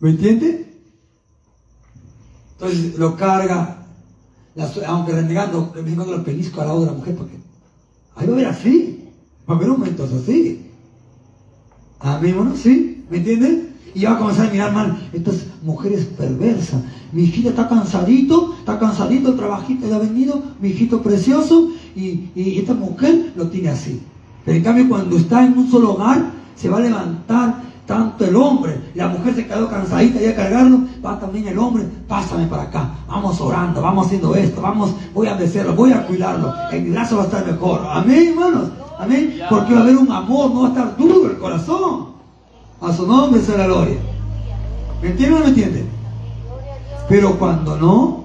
¿Me 0.00 0.10
entiendes? 0.10 0.66
Entonces 2.52 2.98
lo 2.98 3.16
carga, 3.16 3.86
aunque 4.86 5.12
renegando, 5.12 5.72
renegando 5.72 6.16
los 6.16 6.24
pelisco 6.24 6.60
a 6.60 6.66
la 6.66 6.72
otra 6.72 6.92
mujer, 6.92 7.14
porque 7.14 7.36
ahí 8.16 8.26
va 8.26 8.32
a 8.32 8.36
haber 8.36 8.46
así, 8.46 9.08
va 9.48 9.54
a 9.54 9.56
haber 9.56 9.68
momentos 9.68 10.12
así. 10.12 10.66
Amén, 12.00 12.36
¿no? 12.36 12.56
¿Sí? 12.56 13.04
¿Me 13.10 13.18
entienden? 13.18 13.76
Y 13.94 14.04
va 14.04 14.12
a 14.12 14.18
comenzar 14.18 14.48
a 14.48 14.50
mirar 14.50 14.72
mal. 14.72 15.10
Estas 15.12 15.46
mujeres 15.62 16.04
perversas. 16.04 16.82
Mi 17.12 17.22
hijito 17.22 17.50
está 17.50 17.68
cansadito, 17.68 18.54
está 18.58 18.78
cansadito 18.78 19.30
el 19.30 19.36
trabajito 19.36 19.86
le 19.86 19.94
ha 19.94 19.98
venido, 19.98 20.42
mi 20.60 20.68
hijito 20.68 21.02
precioso, 21.02 21.70
y, 21.98 22.58
esta 22.58 22.74
mujer 22.74 23.32
lo 23.36 23.48
tiene 23.48 23.70
así. 23.70 24.00
Pero 24.44 24.56
en 24.56 24.64
cambio, 24.64 24.88
cuando 24.88 25.16
está 25.16 25.44
en 25.44 25.58
un 25.58 25.70
solo 25.70 25.94
hogar, 25.94 26.30
se 26.56 26.68
va 26.68 26.78
a 26.78 26.80
levantar 26.80 27.62
tanto 27.86 28.24
el 28.24 28.36
hombre. 28.36 28.80
La 28.94 29.08
mujer 29.08 29.34
se 29.34 29.46
quedó 29.46 29.68
cansadita 29.68 30.22
y 30.22 30.26
a 30.26 30.36
cargarlo, 30.36 30.80
va 31.04 31.18
también 31.18 31.48
el 31.48 31.58
hombre, 31.58 31.84
pásame 32.06 32.46
para 32.46 32.64
acá, 32.64 32.90
vamos 33.08 33.40
orando, 33.40 33.80
vamos 33.80 34.06
haciendo 34.06 34.34
esto, 34.34 34.60
vamos, 34.60 34.94
voy 35.14 35.26
a 35.26 35.34
becerlo, 35.34 35.74
voy 35.74 35.92
a 35.92 36.06
cuidarlo, 36.06 36.52
el 36.70 36.90
brazo 36.90 37.16
va 37.16 37.22
a 37.22 37.26
estar 37.26 37.46
mejor. 37.46 37.80
Amén, 37.90 38.28
hermanos, 38.28 38.68
amén, 38.98 39.34
porque 39.48 39.72
va 39.72 39.80
a 39.80 39.82
haber 39.82 39.96
un 39.96 40.12
amor, 40.12 40.50
no 40.50 40.60
va 40.60 40.66
a 40.66 40.70
estar 40.70 40.96
duro 40.96 41.30
el 41.30 41.38
corazón. 41.38 42.08
A 42.80 42.92
su 42.92 43.06
nombre 43.06 43.40
la 43.56 43.66
gloria. 43.66 43.96
¿Me 45.02 45.08
entienden 45.08 45.34
o 45.34 45.38
no 45.38 45.44
me 45.44 45.50
entienden? 45.50 45.88
Pero 47.08 47.38
cuando 47.38 47.76
no, 47.76 48.24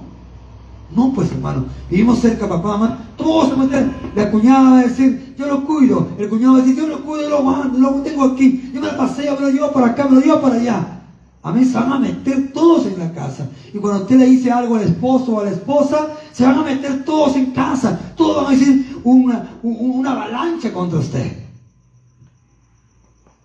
no 0.94 1.12
pues 1.12 1.32
hermano, 1.32 1.64
vivimos 1.90 2.18
cerca, 2.18 2.48
papá, 2.48 2.98
todos 3.24 3.48
se. 3.50 3.90
La 4.14 4.30
cuñada 4.30 4.70
va 4.70 4.78
a 4.80 4.82
decir, 4.82 5.34
yo 5.36 5.46
lo 5.46 5.64
cuido. 5.64 6.08
El 6.18 6.28
cuñado 6.28 6.52
va 6.52 6.58
a 6.58 6.62
decir, 6.62 6.76
yo 6.76 6.86
lo 6.86 7.02
cuido, 7.02 7.30
lo 7.30 7.64
lo 7.78 7.90
tengo 8.02 8.24
aquí. 8.24 8.70
Yo 8.72 8.80
me 8.80 8.86
lo 8.86 8.96
paseo, 8.96 9.34
me 9.34 9.40
lo 9.40 9.50
llevo 9.50 9.72
para 9.72 9.88
acá, 9.88 10.06
me 10.06 10.16
lo 10.16 10.20
llevo 10.20 10.40
para 10.40 10.56
allá. 10.56 11.00
A 11.42 11.52
mí 11.52 11.64
se 11.64 11.74
van 11.74 11.92
a 11.92 11.98
meter 11.98 12.52
todos 12.52 12.86
en 12.86 12.98
la 12.98 13.12
casa. 13.12 13.48
Y 13.72 13.78
cuando 13.78 14.02
usted 14.02 14.16
le 14.16 14.26
dice 14.26 14.50
algo 14.50 14.76
al 14.76 14.82
esposo 14.82 15.32
o 15.32 15.40
a 15.40 15.44
la 15.44 15.50
esposa, 15.50 16.08
se 16.32 16.44
van 16.44 16.58
a 16.58 16.62
meter 16.62 17.04
todos 17.04 17.34
en 17.36 17.46
casa. 17.52 17.98
Todos 18.16 18.36
van 18.36 18.46
a 18.46 18.56
decir 18.56 19.00
una, 19.04 19.58
una 19.62 20.12
avalancha 20.12 20.72
contra 20.72 21.00
usted. 21.00 21.32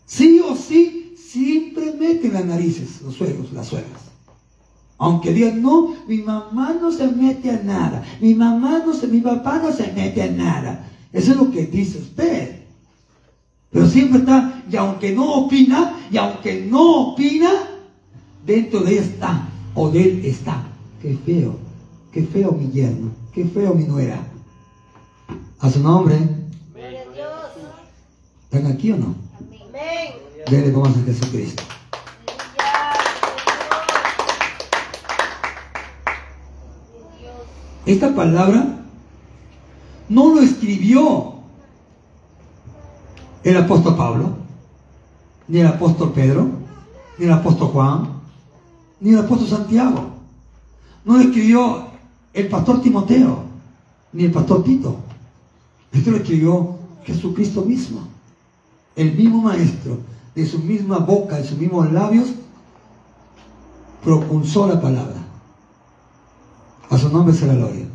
Sí 0.05 0.39
o 0.39 0.55
sí, 0.55 1.15
siempre 1.17 1.93
meten 1.93 2.33
las 2.33 2.45
narices 2.45 3.01
los 3.01 3.15
suegros, 3.15 3.51
las 3.53 3.67
suegras. 3.67 4.08
Aunque 4.99 5.31
digan, 5.31 5.61
no, 5.61 5.95
mi 6.07 6.17
mamá 6.17 6.75
no 6.79 6.91
se 6.91 7.07
mete 7.07 7.49
a 7.49 7.63
nada, 7.63 8.03
mi 8.19 8.35
mamá 8.35 8.83
no 8.85 8.93
se, 8.93 9.07
mi 9.07 9.21
papá 9.21 9.59
no 9.63 9.71
se 9.71 9.91
mete 9.93 10.21
a 10.21 10.29
nada. 10.29 10.85
Eso 11.13 11.31
es 11.31 11.37
lo 11.37 11.49
que 11.49 11.65
dice 11.65 11.99
usted. 11.99 12.59
Pero 13.71 13.87
siempre 13.87 14.19
está, 14.19 14.61
y 14.69 14.75
aunque 14.75 15.13
no 15.13 15.45
opina, 15.45 15.95
y 16.11 16.17
aunque 16.17 16.65
no 16.69 17.11
opina, 17.11 17.49
dentro 18.45 18.81
de 18.81 18.91
ella 18.91 19.01
está, 19.01 19.47
o 19.73 19.89
de 19.89 20.01
él 20.01 20.25
está. 20.25 20.67
Qué 21.01 21.17
feo, 21.25 21.55
qué 22.11 22.23
feo 22.23 22.51
mi 22.51 22.69
yerno, 22.69 23.11
qué 23.33 23.45
feo 23.45 23.73
mi 23.73 23.85
nuera. 23.85 24.19
A 25.59 25.69
su 25.69 25.79
nombre. 25.79 26.17
¿Están 28.51 28.69
aquí 28.69 28.91
o 28.91 28.97
no? 28.97 29.15
Dele 30.49 30.71
vamos 30.71 30.97
a 30.97 31.03
Jesucristo. 31.03 31.63
Esta 37.85 38.13
palabra 38.13 38.79
no 40.09 40.33
lo 40.33 40.41
escribió 40.41 41.33
el 43.43 43.57
apóstol 43.57 43.95
Pablo, 43.95 44.29
ni 45.47 45.59
el 45.59 45.67
apóstol 45.67 46.11
Pedro, 46.11 46.47
ni 47.17 47.25
el 47.25 47.31
apóstol 47.31 47.69
Juan, 47.69 48.09
ni 48.99 49.11
el 49.11 49.19
apóstol 49.19 49.47
Santiago. 49.47 50.09
No 51.05 51.17
lo 51.17 51.21
escribió 51.21 51.85
el 52.33 52.47
pastor 52.47 52.81
Timoteo, 52.81 53.43
ni 54.13 54.25
el 54.25 54.31
pastor 54.31 54.63
Tito. 54.63 54.97
Esto 55.91 56.11
lo 56.11 56.17
escribió 56.17 56.75
Jesucristo 57.03 57.63
mismo, 57.63 58.01
el 58.95 59.13
mismo 59.15 59.41
maestro, 59.41 59.97
de 60.35 60.45
su 60.45 60.59
misma 60.59 60.99
boca, 60.99 61.37
de 61.37 61.47
sus 61.47 61.57
mismos 61.57 61.91
labios, 61.91 62.29
propulsó 64.03 64.67
la 64.67 64.79
palabra. 64.79 65.18
A 66.89 66.97
su 66.97 67.09
nombre 67.09 67.35
será 67.35 67.53
gloria. 67.53 67.85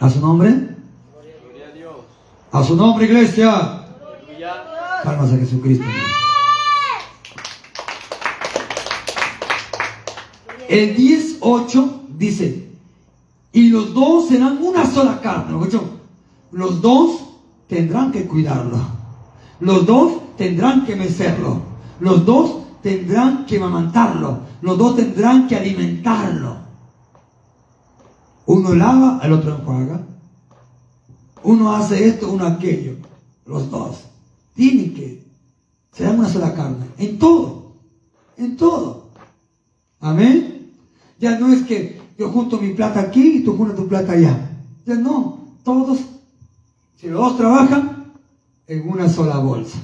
A 0.00 0.08
su 0.08 0.20
nombre. 0.20 0.68
A 2.50 2.62
su 2.64 2.76
nombre, 2.76 3.04
iglesia. 3.04 3.86
Palmas 5.04 5.32
a 5.32 5.36
Jesucristo. 5.36 5.84
El 10.68 10.96
10.8 10.96 11.90
dice, 12.16 12.68
y 13.52 13.68
los 13.68 13.92
dos 13.92 14.28
serán 14.28 14.58
una 14.62 14.90
sola 14.90 15.20
carne. 15.20 15.54
Los 16.52 16.80
dos 16.80 17.20
tendrán 17.68 18.12
que 18.12 18.26
cuidarlo. 18.26 18.78
Los 19.60 19.84
dos 19.84 20.36
tendrán 20.38 20.86
que 20.86 20.96
mecerlo. 20.96 21.60
Los 22.00 22.24
dos 22.24 22.62
tendrán 22.82 23.44
que 23.44 23.58
mamantarlo. 23.58 24.40
Los 24.62 24.78
dos 24.78 24.96
tendrán 24.96 25.46
que 25.46 25.56
alimentarlo. 25.56 26.61
Uno 28.46 28.74
lava, 28.74 29.20
el 29.22 29.32
otro 29.32 29.56
enjuaga. 29.56 30.00
Uno 31.44 31.74
hace 31.74 32.08
esto, 32.08 32.30
uno 32.30 32.46
aquello. 32.46 32.96
Los 33.46 33.70
dos. 33.70 34.04
Tienen 34.54 34.94
que. 34.94 35.22
Serán 35.92 36.18
una 36.18 36.28
sola 36.28 36.54
carne. 36.54 36.86
En 36.98 37.18
todo. 37.18 37.72
En 38.36 38.56
todo. 38.56 39.08
Amén. 40.00 40.70
Ya 41.18 41.38
no 41.38 41.52
es 41.52 41.62
que 41.62 42.00
yo 42.18 42.30
junto 42.30 42.58
mi 42.58 42.74
plata 42.74 43.00
aquí 43.00 43.38
y 43.38 43.44
tú 43.44 43.56
juntas 43.56 43.76
tu 43.76 43.86
plata 43.86 44.12
allá. 44.12 44.50
Ya 44.84 44.94
no. 44.94 45.38
Todos, 45.64 46.00
si 46.96 47.08
los 47.08 47.20
dos 47.20 47.36
trabajan, 47.36 48.12
en 48.66 48.88
una 48.88 49.08
sola 49.08 49.38
bolsa. 49.38 49.78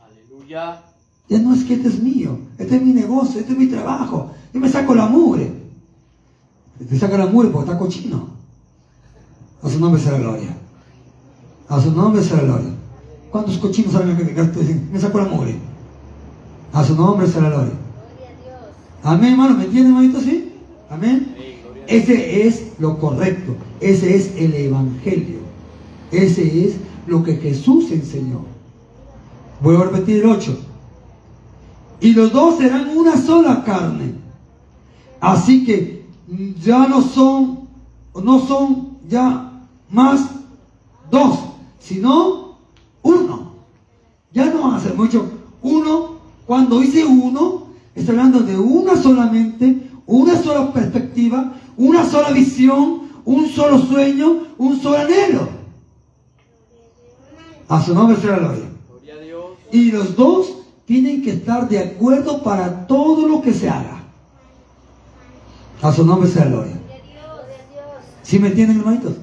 Aleluya. 0.00 0.82
Ya 1.28 1.38
no 1.38 1.54
es 1.54 1.64
que 1.64 1.74
este 1.74 1.88
es 1.88 2.02
mío. 2.02 2.38
Este 2.56 2.76
es 2.76 2.82
mi 2.82 2.92
negocio. 2.92 3.40
Este 3.40 3.52
es 3.52 3.58
mi 3.58 3.66
trabajo. 3.66 4.32
Yo 4.52 4.60
me 4.60 4.68
saco 4.68 4.94
la 4.94 5.06
mugre. 5.06 5.67
Te 6.86 6.98
saca 6.98 7.18
la 7.18 7.26
mugre 7.26 7.48
porque 7.50 7.70
está 7.70 7.78
cochino. 7.78 8.28
A 9.62 9.68
su 9.68 9.80
nombre 9.80 10.00
será 10.00 10.18
gloria. 10.18 10.56
A 11.68 11.80
su 11.80 11.90
nombre 11.92 12.22
será 12.22 12.42
gloria. 12.42 12.70
¿Cuántos 13.30 13.58
cochinos 13.58 13.92
saben 13.92 14.16
que 14.16 14.24
me 14.92 15.00
saco 15.00 15.18
la 15.18 15.24
mugre? 15.24 15.56
A 16.72 16.84
su 16.84 16.94
nombre 16.94 17.26
será 17.26 17.50
gloria. 17.50 17.74
Amén, 19.02 19.32
hermano. 19.32 19.56
¿Me 19.56 19.64
entienden, 19.64 19.94
hermanito? 19.94 20.20
¿Sí? 20.20 20.52
Amén. 20.90 21.34
Ese 21.86 22.46
es 22.46 22.72
lo 22.78 22.98
correcto. 22.98 23.56
Ese 23.80 24.14
es 24.14 24.32
el 24.36 24.54
evangelio. 24.54 25.38
Ese 26.12 26.66
es 26.66 26.76
lo 27.06 27.22
que 27.22 27.36
Jesús 27.36 27.90
enseñó. 27.90 28.44
Voy 29.60 29.76
a 29.76 29.84
repetir 29.84 30.22
el 30.22 30.30
8. 30.30 30.58
Y 32.00 32.12
los 32.12 32.32
dos 32.32 32.58
serán 32.58 32.96
una 32.96 33.16
sola 33.16 33.64
carne. 33.64 34.14
Así 35.20 35.64
que 35.64 35.97
ya 36.62 36.86
no 36.86 37.02
son, 37.02 37.68
no 38.22 38.46
son 38.46 38.98
ya 39.08 39.62
más 39.90 40.28
dos, 41.10 41.38
sino 41.78 42.58
uno. 43.02 43.52
Ya 44.32 44.46
no 44.46 44.62
van 44.62 44.74
a 44.74 44.80
ser 44.80 44.94
mucho. 44.94 45.26
Uno, 45.62 46.18
cuando 46.46 46.80
dice 46.80 47.04
uno, 47.04 47.68
está 47.94 48.12
hablando 48.12 48.40
de 48.40 48.58
una 48.58 48.96
solamente, 48.96 49.90
una 50.06 50.36
sola 50.36 50.72
perspectiva, 50.72 51.54
una 51.76 52.04
sola 52.04 52.30
visión, 52.30 53.08
un 53.24 53.48
solo 53.48 53.78
sueño, 53.78 54.42
un 54.58 54.80
solo 54.80 54.98
anhelo. 54.98 55.48
A 57.68 57.82
su 57.82 57.94
nombre 57.94 58.16
será 58.16 58.38
gloria. 58.38 58.64
Y 59.70 59.90
los 59.90 60.16
dos 60.16 60.54
tienen 60.86 61.22
que 61.22 61.32
estar 61.32 61.68
de 61.68 61.78
acuerdo 61.78 62.42
para 62.42 62.86
todo 62.86 63.28
lo 63.28 63.42
que 63.42 63.52
se 63.52 63.68
haga. 63.68 63.97
A 65.82 65.92
su 65.92 66.04
nombre 66.04 66.28
sea 66.28 66.46
gloria. 66.46 66.78
¿Sí 68.22 68.38
me 68.38 68.48
entienden, 68.48 68.78
hermanitos? 68.78 69.14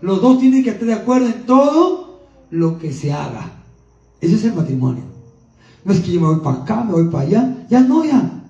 Los 0.00 0.22
dos 0.22 0.38
tienen 0.38 0.62
que 0.62 0.70
estar 0.70 0.86
de 0.86 0.94
acuerdo 0.94 1.26
en 1.26 1.46
todo 1.46 2.20
lo 2.50 2.78
que 2.78 2.92
se 2.92 3.12
haga. 3.12 3.50
Ese 4.20 4.34
es 4.34 4.44
el 4.44 4.54
matrimonio. 4.54 5.02
No 5.84 5.92
es 5.92 6.00
que 6.00 6.12
yo 6.12 6.20
me 6.20 6.28
voy 6.28 6.40
para 6.40 6.62
acá, 6.62 6.84
me 6.84 6.92
voy 6.92 7.08
para 7.08 7.24
allá. 7.24 7.66
Ya 7.70 7.80
no, 7.80 8.04
ya. 8.04 8.44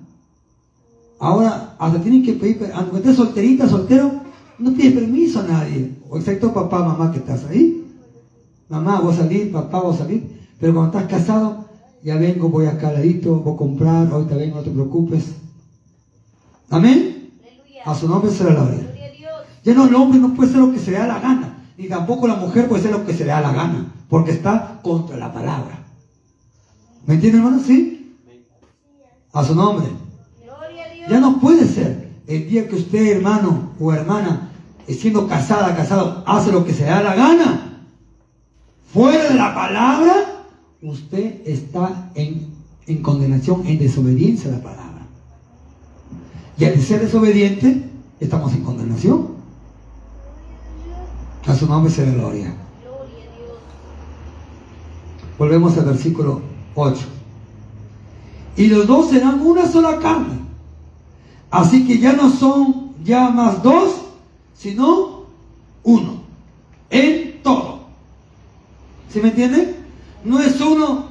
Ahora, 1.18 1.76
hasta 1.78 2.00
tienen 2.00 2.24
que 2.24 2.32
pedir, 2.32 2.70
aunque 2.74 2.96
estés 2.96 3.16
solterita, 3.16 3.68
soltero, 3.68 4.10
no 4.58 4.72
pide 4.72 4.90
permiso 5.00 5.40
a 5.40 5.44
nadie. 5.44 5.94
O 6.08 6.16
excepto 6.16 6.52
papá, 6.52 6.82
mamá 6.82 7.12
que 7.12 7.18
estás 7.18 7.44
ahí. 7.44 7.86
Mamá, 8.68 9.00
vos 9.00 9.16
salir, 9.16 9.52
papá, 9.52 9.80
vos 9.80 9.98
salir. 9.98 10.40
Pero 10.58 10.74
cuando 10.74 10.98
estás 10.98 11.10
casado, 11.10 11.66
ya 12.02 12.16
vengo, 12.16 12.48
voy 12.48 12.66
acá 12.66 12.88
al 12.88 12.94
ladito, 12.94 13.36
voy 13.36 13.54
a 13.54 13.56
comprar, 13.56 14.08
ahorita 14.08 14.36
vengo, 14.36 14.56
no 14.56 14.62
te 14.62 14.70
preocupes. 14.70 15.34
Amén. 16.70 17.19
A 17.84 17.94
su 17.94 18.08
nombre 18.08 18.30
será 18.30 18.52
la 18.52 18.64
gloria. 18.64 18.90
Ya 19.64 19.74
no, 19.74 19.86
el 19.86 19.94
hombre 19.94 20.18
no 20.18 20.34
puede 20.34 20.50
ser 20.50 20.60
lo 20.60 20.72
que 20.72 20.78
se 20.78 20.90
le 20.90 20.98
da 20.98 21.06
la 21.06 21.20
gana, 21.20 21.66
ni 21.76 21.86
tampoco 21.86 22.26
la 22.26 22.36
mujer 22.36 22.68
puede 22.68 22.82
ser 22.82 22.92
lo 22.92 23.04
que 23.04 23.12
se 23.12 23.24
le 23.24 23.30
da 23.30 23.40
la 23.40 23.52
gana, 23.52 23.92
porque 24.08 24.32
está 24.32 24.80
contra 24.82 25.16
la 25.16 25.32
palabra. 25.32 25.84
¿Me 27.06 27.14
entienden, 27.14 27.42
hermano? 27.42 27.62
¿Sí? 27.62 28.16
A 29.32 29.44
su 29.44 29.54
nombre. 29.54 29.86
Ya 31.08 31.20
no 31.20 31.40
puede 31.40 31.66
ser. 31.66 32.10
El 32.26 32.48
día 32.48 32.68
que 32.68 32.76
usted, 32.76 33.16
hermano 33.16 33.72
o 33.78 33.92
hermana, 33.92 34.50
siendo 34.86 35.26
casada, 35.26 35.76
casado, 35.76 36.22
hace 36.26 36.52
lo 36.52 36.64
que 36.64 36.72
se 36.72 36.84
le 36.84 36.90
da 36.90 37.02
la 37.02 37.14
gana, 37.14 37.84
fuera 38.92 39.24
de 39.24 39.34
la 39.34 39.54
palabra, 39.54 40.46
usted 40.82 41.42
está 41.44 42.10
en, 42.14 42.48
en 42.86 43.02
condenación, 43.02 43.66
en 43.66 43.78
desobediencia 43.78 44.50
a 44.50 44.54
la 44.54 44.62
palabra. 44.62 44.89
Y 46.60 46.66
al 46.66 46.78
ser 46.82 47.00
desobediente, 47.00 47.88
estamos 48.20 48.52
en 48.52 48.62
condenación. 48.62 49.28
A 51.46 51.54
su 51.54 51.66
nombre 51.66 51.90
sea 51.90 52.04
gloria. 52.04 52.54
Volvemos 55.38 55.78
al 55.78 55.86
versículo 55.86 56.42
8. 56.74 57.00
Y 58.58 58.66
los 58.66 58.86
dos 58.86 59.08
serán 59.08 59.40
una 59.40 59.66
sola 59.66 59.98
carne. 60.00 60.38
Así 61.50 61.86
que 61.86 61.98
ya 61.98 62.12
no 62.12 62.28
son 62.28 62.92
ya 63.02 63.30
más 63.30 63.62
dos, 63.62 63.94
sino 64.54 65.22
uno. 65.82 66.20
En 66.90 67.42
todo. 67.42 67.84
¿Sí 69.08 69.18
me 69.18 69.28
entienden? 69.28 69.76
No 70.24 70.38
es 70.40 70.60
uno 70.60 71.06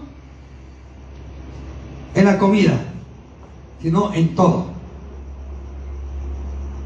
en 2.14 2.26
la 2.26 2.38
comida, 2.38 2.80
sino 3.82 4.14
en 4.14 4.36
todo. 4.36 4.79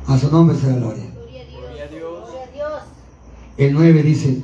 A 0.08 0.18
su 0.18 0.32
nombre 0.32 0.58
sea 0.58 0.76
gloria. 0.76 1.04
Gloria 1.14 1.84
a 1.84 1.88
Dios. 1.88 2.84
El 3.58 3.74
9 3.74 4.04
dice, 4.04 4.42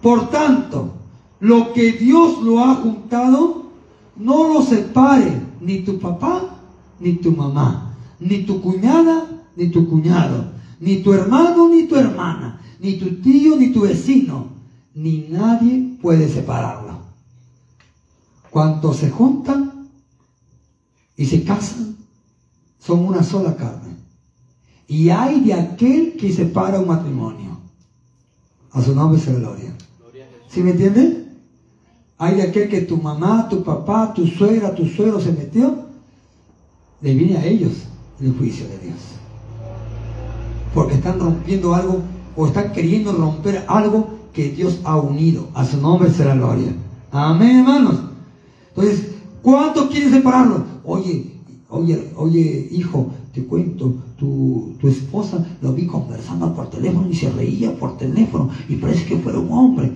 por 0.00 0.30
tanto, 0.30 0.94
lo 1.40 1.72
que 1.72 1.92
Dios 1.92 2.42
lo 2.42 2.60
ha 2.60 2.74
juntado, 2.76 3.64
no 4.16 4.48
lo 4.52 4.62
separe 4.62 5.40
ni 5.60 5.80
tu 5.80 5.98
papá, 5.98 6.58
ni 7.00 7.14
tu 7.14 7.32
mamá, 7.32 7.96
ni 8.20 8.44
tu 8.44 8.60
cuñada, 8.60 9.26
ni 9.56 9.68
tu 9.68 9.88
cuñado, 9.88 10.52
ni 10.80 11.02
tu 11.02 11.12
hermano, 11.12 11.68
ni 11.68 11.86
tu 11.86 11.96
hermana, 11.96 12.60
ni 12.80 12.98
tu 12.98 13.20
tío, 13.22 13.56
ni 13.56 13.72
tu 13.72 13.80
vecino, 13.80 14.48
ni 14.94 15.26
nadie 15.30 15.96
puede 16.00 16.28
separarlo. 16.28 16.98
Cuando 18.50 18.94
se 18.94 19.10
juntan 19.10 19.88
y 21.16 21.26
se 21.26 21.44
casan, 21.44 21.96
son 22.84 23.06
una 23.06 23.22
sola 23.22 23.56
carne. 23.56 23.96
Y 24.86 25.08
hay 25.08 25.40
de 25.40 25.54
aquel 25.54 26.16
que 26.18 26.32
separa 26.32 26.80
un 26.80 26.88
matrimonio. 26.88 27.58
A 28.72 28.82
su 28.82 28.94
nombre 28.94 29.18
sea 29.18 29.34
gloria. 29.34 29.74
¿Sí 30.48 30.62
me 30.62 30.72
entienden? 30.72 31.38
Hay 32.18 32.36
de 32.36 32.42
aquel 32.42 32.68
que 32.68 32.82
tu 32.82 32.96
mamá, 32.98 33.48
tu 33.48 33.64
papá, 33.64 34.12
tu 34.12 34.26
suegra, 34.26 34.74
tu 34.74 34.86
suegro 34.86 35.20
se 35.20 35.32
metió. 35.32 35.84
Le 37.00 37.14
viene 37.14 37.38
a 37.38 37.46
ellos 37.46 37.72
el 38.20 38.36
juicio 38.36 38.66
de 38.68 38.78
Dios. 38.78 38.98
Porque 40.74 40.94
están 40.94 41.18
rompiendo 41.18 41.74
algo 41.74 42.02
o 42.36 42.46
están 42.46 42.72
queriendo 42.72 43.12
romper 43.12 43.64
algo 43.68 44.08
que 44.32 44.50
Dios 44.50 44.80
ha 44.84 44.96
unido. 44.96 45.48
A 45.54 45.64
su 45.64 45.80
nombre 45.80 46.10
será 46.10 46.34
gloria. 46.34 46.74
Amén, 47.10 47.60
hermanos. 47.60 48.00
Entonces, 48.68 49.06
¿cuántos 49.40 49.88
quieren 49.88 50.10
separarlo? 50.10 50.64
Oye, 50.84 51.33
oye, 51.74 52.12
oye, 52.16 52.68
hijo, 52.72 53.10
te 53.32 53.44
cuento, 53.44 53.92
tu, 54.16 54.76
tu 54.80 54.88
esposa 54.88 55.44
lo 55.60 55.72
vi 55.72 55.86
conversando 55.86 56.54
por 56.54 56.70
teléfono 56.70 57.08
y 57.08 57.14
se 57.14 57.30
reía 57.30 57.76
por 57.76 57.96
teléfono 57.96 58.48
y 58.68 58.76
parece 58.76 59.06
que 59.06 59.16
fuera 59.16 59.38
un 59.40 59.50
hombre. 59.50 59.90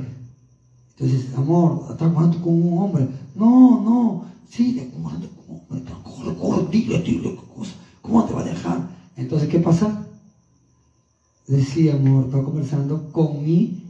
Entonces, 0.91 1.33
amor, 1.37 1.87
¿estás 1.91 2.15
hablando 2.15 2.41
con 2.41 2.61
un 2.61 2.83
hombre? 2.83 3.07
No, 3.37 3.81
no, 3.83 4.25
sí, 4.51 4.91
hablando 4.97 5.29
con 5.29 5.57
un 5.57 5.63
hombre. 5.71 5.95
Corre, 6.03 6.35
corre, 6.37 6.69
dile, 6.71 6.99
dile, 6.99 7.37
¿cómo 8.03 8.25
te 8.25 8.35
va 8.35 8.41
a 8.41 8.45
dejar? 8.45 8.89
Entonces, 9.17 9.49
¿qué 9.49 9.61
pasa? 9.61 10.05
Decía, 11.47 11.95
amor, 11.95 12.25
estaba 12.25 12.45
conversando 12.45 13.05
con 13.13 13.43
mi 13.43 13.85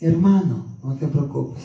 hermano, 0.00 0.64
no 0.82 0.94
te 0.94 1.08
preocupes. 1.08 1.64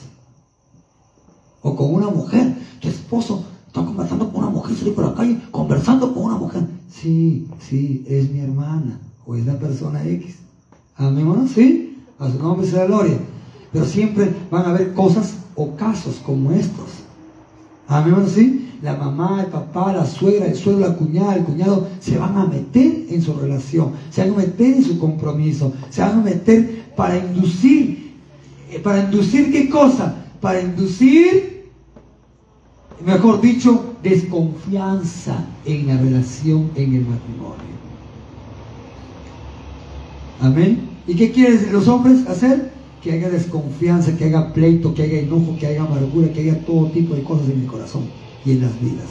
O 1.61 1.75
con 1.75 1.93
una 1.93 2.09
mujer, 2.09 2.55
tu 2.79 2.87
esposo 2.87 3.43
está 3.69 3.85
conversando 3.85 4.31
con 4.31 4.43
una 4.43 4.51
mujer, 4.51 4.75
salí 4.75 4.91
por 4.91 5.05
la 5.05 5.13
calle 5.13 5.39
conversando 5.51 6.11
con 6.11 6.23
una 6.23 6.37
mujer. 6.37 6.63
Sí, 6.91 7.47
sí, 7.59 8.03
es 8.07 8.29
mi 8.31 8.39
hermana 8.39 8.99
o 9.27 9.35
es 9.35 9.45
la 9.45 9.59
persona 9.59 10.03
X. 10.03 10.37
Hermano, 10.97 11.47
sí, 11.47 11.99
a 12.17 12.31
su 12.31 12.39
nombre 12.39 12.67
sea 12.67 12.85
gloria. 12.85 13.19
Pero 13.71 13.85
siempre 13.85 14.33
van 14.49 14.65
a 14.65 14.69
haber 14.69 14.93
cosas 14.93 15.35
o 15.55 15.75
casos 15.75 16.15
como 16.25 16.51
estos. 16.51 16.87
Hermano, 17.87 18.27
sí. 18.27 18.65
La 18.81 18.95
mamá, 18.95 19.41
el 19.43 19.51
papá, 19.51 19.93
la 19.93 20.05
suegra, 20.05 20.47
el 20.47 20.55
suegro, 20.55 20.87
la 20.87 20.95
cuñada, 20.95 21.35
el 21.35 21.43
cuñado 21.43 21.89
se 21.99 22.17
van 22.17 22.37
a 22.37 22.45
meter 22.45 23.07
en 23.09 23.21
su 23.21 23.33
relación, 23.33 23.91
se 24.09 24.21
van 24.21 24.33
a 24.33 24.37
meter 24.37 24.77
en 24.77 24.83
su 24.83 24.97
compromiso, 24.97 25.73
se 25.89 26.01
van 26.01 26.19
a 26.19 26.23
meter 26.23 26.85
para 26.95 27.17
inducir, 27.17 28.15
eh, 28.71 28.79
para 28.79 29.03
inducir 29.03 29.51
qué 29.51 29.69
cosa? 29.69 30.15
Para 30.39 30.61
inducir 30.61 31.58
mejor 33.05 33.41
dicho, 33.41 33.95
desconfianza 34.03 35.45
en 35.65 35.87
la 35.87 35.97
relación 35.97 36.71
en 36.75 36.95
el 36.95 37.05
matrimonio. 37.05 37.69
Amén. 40.41 40.89
¿Y 41.07 41.15
qué 41.15 41.31
quieren 41.31 41.71
los 41.71 41.87
hombres 41.87 42.27
hacer? 42.27 42.71
Que 43.01 43.13
haya 43.13 43.29
desconfianza, 43.29 44.15
que 44.17 44.25
haya 44.25 44.53
pleito, 44.53 44.93
que 44.93 45.03
haya 45.03 45.19
enojo, 45.19 45.55
que 45.59 45.67
haya 45.67 45.81
amargura, 45.81 46.31
que 46.31 46.41
haya 46.41 46.65
todo 46.65 46.87
tipo 46.87 47.15
de 47.15 47.23
cosas 47.23 47.49
en 47.49 47.61
el 47.61 47.67
corazón 47.67 48.03
y 48.45 48.51
en 48.51 48.61
las 48.61 48.81
vidas. 48.81 49.07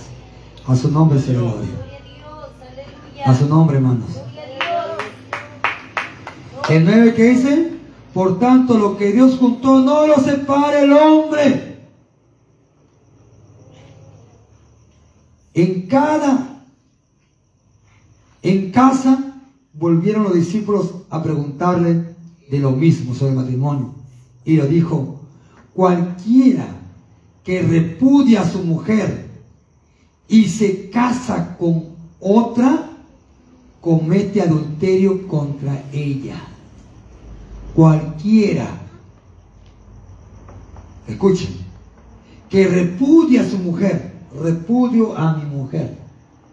A 0.67 0.77
su 0.77 0.91
nombre 0.91 1.19
se 1.19 1.33
le 1.33 1.39
gloria. 1.39 1.69
A 3.25 3.35
su 3.35 3.49
nombre, 3.49 3.77
hermanos. 3.77 4.09
El 6.69 6.85
9 6.85 7.15
que 7.15 7.25
dice, 7.31 7.73
por 8.13 8.39
tanto 8.39 8.77
lo 8.77 8.99
que 8.99 9.13
Dios 9.13 9.37
juntó 9.39 9.81
no 9.81 10.07
lo 10.07 10.17
separe 10.17 10.83
el 10.83 10.93
hombre. 10.93 11.68
En 15.59 15.89
cada, 15.89 16.63
en 18.43 18.71
casa, 18.71 19.41
volvieron 19.73 20.23
los 20.23 20.35
discípulos 20.35 20.95
a 21.11 21.21
preguntarle 21.21 22.15
de 22.49 22.59
lo 22.61 22.71
mismo 22.71 23.13
sobre 23.13 23.33
el 23.33 23.39
matrimonio. 23.39 23.93
Y 24.45 24.55
lo 24.57 24.67
dijo, 24.67 25.19
cualquiera 25.75 26.77
que 27.43 27.63
repudia 27.63 28.43
a 28.43 28.49
su 28.49 28.63
mujer 28.63 29.31
y 30.29 30.45
se 30.45 30.91
casa 30.91 31.57
con 31.59 31.87
otra, 32.21 32.93
comete 33.81 34.41
adulterio 34.41 35.27
contra 35.27 35.83
ella. 35.93 36.41
Cualquiera, 37.75 38.81
escuchen, 41.09 41.51
que 42.49 42.69
repudia 42.69 43.43
a 43.43 43.49
su 43.49 43.59
mujer 43.59 44.18
repudio 44.35 45.17
a 45.17 45.35
mi 45.35 45.45
mujer, 45.45 45.97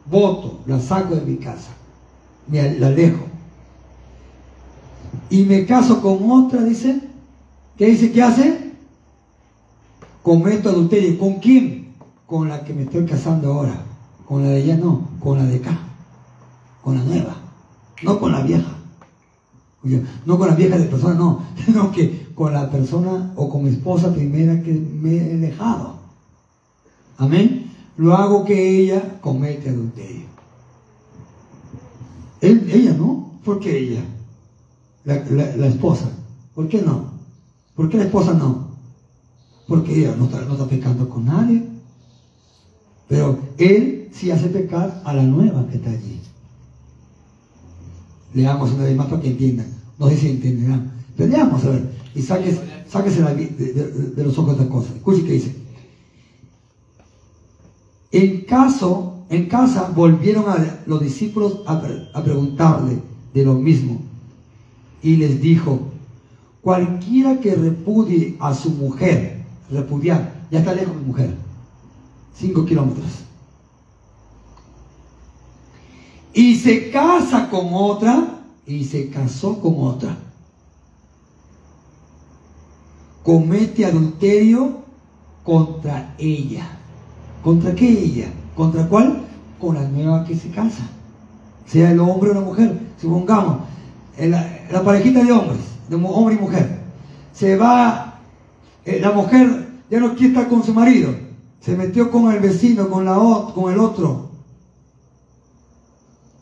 voto, 0.06 0.60
la 0.66 0.80
saco 0.80 1.16
de 1.16 1.22
mi 1.22 1.38
casa, 1.38 1.72
me 2.48 2.78
la 2.80 2.88
alejo. 2.88 3.24
Y 5.30 5.44
me 5.44 5.66
caso 5.66 6.02
con 6.02 6.30
otra, 6.30 6.64
dice, 6.64 7.02
¿qué 7.78 7.88
dice 7.88 8.12
que 8.12 8.22
hace? 8.22 8.74
Cometo 10.22 10.70
adulterio. 10.70 11.18
¿Con 11.18 11.36
quién? 11.36 11.94
Con 12.26 12.50
la 12.50 12.64
que 12.64 12.74
me 12.74 12.84
estoy 12.84 13.06
casando 13.06 13.54
ahora. 13.54 13.84
Con 14.26 14.44
la 14.44 14.50
de 14.50 14.64
ella 14.64 14.78
no, 14.78 15.08
con 15.20 15.38
la 15.38 15.46
de 15.46 15.58
acá, 15.58 15.78
con 16.82 16.96
la 16.96 17.04
nueva, 17.04 17.36
no 18.02 18.20
con 18.20 18.32
la 18.32 18.42
vieja. 18.42 18.72
No 20.26 20.40
con 20.40 20.48
la 20.48 20.56
vieja 20.56 20.80
de 20.80 20.86
persona, 20.86 21.14
no, 21.14 21.44
sino 21.66 21.92
que 21.92 22.30
con 22.34 22.52
la 22.54 22.72
persona 22.72 23.34
o 23.36 23.50
con 23.50 23.64
mi 23.64 23.70
esposa 23.70 24.12
primera 24.12 24.64
que 24.64 24.72
me 24.72 25.16
he 25.16 25.38
dejado. 25.38 26.00
Amén 27.20 27.55
lo 27.98 28.16
hago 28.16 28.46
que 28.46 28.80
ella 28.80 29.20
comete 29.22 29.70
adulterio. 29.70 30.26
ella 32.42 32.94
no, 32.94 33.40
¿por 33.44 33.60
qué 33.60 33.78
ella? 33.78 34.06
La, 35.06 35.68
esposa, 35.68 36.10
¿por 36.54 36.68
qué 36.68 36.82
no? 36.82 37.14
¿Por 37.76 37.90
qué 37.90 37.98
la 37.98 38.06
esposa 38.06 38.34
no? 38.34 38.70
Porque 39.68 40.00
ella 40.00 40.16
no 40.18 40.26
está, 40.26 40.42
no 40.42 40.54
está 40.54 40.68
pecando 40.68 41.08
con 41.10 41.26
nadie. 41.26 41.64
Pero 43.08 43.40
él 43.58 44.10
sí 44.12 44.32
hace 44.32 44.48
pecar 44.48 45.02
a 45.06 45.14
la 45.14 45.24
nueva 45.24 45.68
que 45.68 45.78
está 45.78 45.92
allí. 45.92 46.20
Leamos 48.34 48.72
una 48.72 48.84
vez 48.84 48.96
más 48.96 49.08
para 49.08 49.22
que 49.22 49.30
entiendan. 49.30 49.68
No 49.98 50.10
sé 50.10 50.18
si 50.18 50.30
entenderán. 50.30 50.92
Pero 51.16 51.30
leamos 51.30 51.64
a 51.64 51.70
ver. 51.70 51.90
Y 52.14 52.22
sáquese, 52.22 52.62
sáquese 52.90 53.24
de, 53.24 54.24
los 54.24 54.38
ojos 54.38 54.54
esta 54.54 54.70
cosa. 54.70 54.94
Escuche 54.96 55.24
qué 55.24 55.34
dice. 55.34 55.65
En 58.12 58.42
caso, 58.42 59.26
en 59.30 59.48
casa 59.48 59.92
volvieron 59.96 60.48
a 60.50 60.82
los 60.86 61.02
discípulos 61.02 61.62
a, 61.66 61.82
preguntarle 62.24 63.02
de 63.34 63.44
lo 63.44 63.54
mismo. 63.56 64.00
Y 65.02 65.18
les 65.18 65.42
dijo, 65.42 65.80
cualquiera 66.62 67.40
que 67.40 67.56
repudie 67.56 68.38
a 68.40 68.54
su 68.54 68.72
mujer, 68.72 69.44
repudiar, 69.70 70.46
ya 70.52 70.60
está 70.60 70.74
lejos 70.74 70.96
mi 70.96 71.06
mujer, 71.06 71.36
cinco 72.36 72.66
kilómetros, 72.66 73.24
y 76.34 76.56
se 76.56 76.92
casa 76.92 77.50
con 77.50 77.70
otra, 77.72 78.42
y 78.66 78.84
se 78.84 79.10
casó 79.10 79.60
con 79.60 79.76
otra, 79.80 80.18
comete 83.24 83.86
adulterio 83.86 84.80
contra 85.44 86.16
ella. 86.18 86.75
¿Contra 87.46 87.76
qué 87.76 87.88
ella? 87.88 88.26
¿Contra 88.56 88.90
cuál? 88.90 89.22
Con 89.62 89.76
la 89.76 89.88
nueva 89.88 90.26
que 90.26 90.36
se 90.36 90.50
casa. 90.50 90.82
Sea 91.68 91.92
el 91.92 92.00
hombre 92.00 92.32
o 92.32 92.34
la 92.34 92.42
mujer. 92.42 92.82
Supongamos, 93.00 93.58
la, 94.18 94.66
la 94.72 94.84
parejita 94.84 95.24
de 95.24 95.32
hombres, 95.32 95.60
de 95.88 95.96
hombre 95.96 96.34
y 96.34 96.40
mujer. 96.40 96.80
Se 97.34 97.56
va, 97.56 98.16
eh, 98.84 99.00
la 99.00 99.12
mujer 99.12 99.68
ya 99.92 100.00
no 100.00 100.16
quiere 100.16 100.30
estar 100.30 100.50
con 100.50 100.64
su 100.64 100.74
marido. 100.74 101.14
Se 101.60 101.78
metió 101.78 102.10
con 102.10 102.34
el 102.34 102.40
vecino, 102.40 102.90
con, 102.90 103.06
la, 103.06 103.14
con 103.54 103.72
el 103.72 103.78
otro. 103.78 104.30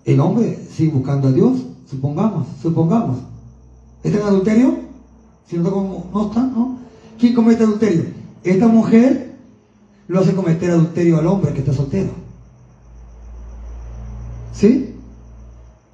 El 0.06 0.22
hombre 0.22 0.58
sigue 0.72 0.94
buscando 0.94 1.28
a 1.28 1.32
Dios, 1.34 1.66
supongamos, 1.90 2.48
supongamos. 2.62 3.18
¿Está 4.06 4.20
en 4.20 4.24
adulterio? 4.26 4.78
Si 5.50 5.58
no, 5.58 6.06
no 6.14 6.28
está, 6.28 6.44
¿no? 6.44 6.78
¿Quién 7.20 7.34
comete 7.34 7.64
adulterio? 7.64 8.06
Esta 8.46 8.68
mujer 8.68 9.23
lo 10.08 10.20
hace 10.20 10.36
cometer 10.36 10.72
adulterio 10.72 11.18
al 11.18 11.28
hombre 11.28 11.54
que 11.54 11.60
está 11.60 11.74
soltero. 11.74 12.12
¿Sí? 14.54 14.96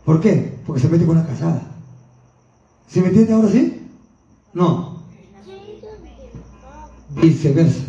¿Por 0.06 0.19
qué? 0.19 0.60
Porque 0.65 0.82
se 0.82 0.89
mete 0.89 1.06
con 1.06 1.17
una 1.17 1.28
casada. 1.28 1.62
¿Sí 2.88 3.02
me 3.02 3.08
entiende 3.08 3.34
ahora 3.34 3.50
sí? 3.50 3.88
No. 4.54 5.04
Viceversa. 7.22 7.84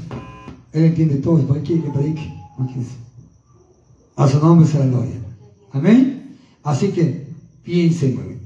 Él 0.73 0.85
entiende 0.85 1.17
todo, 1.17 1.39
para 1.47 1.63
que 1.63 1.77
predique. 1.77 2.35
A 4.17 4.29
su 4.29 4.39
nombre 4.39 4.67
se 4.67 4.79
la 4.79 4.87
gloria. 4.87 5.17
Amén. 5.73 6.37
Así 6.63 6.93
que 6.93 7.33
piensen, 7.63 8.41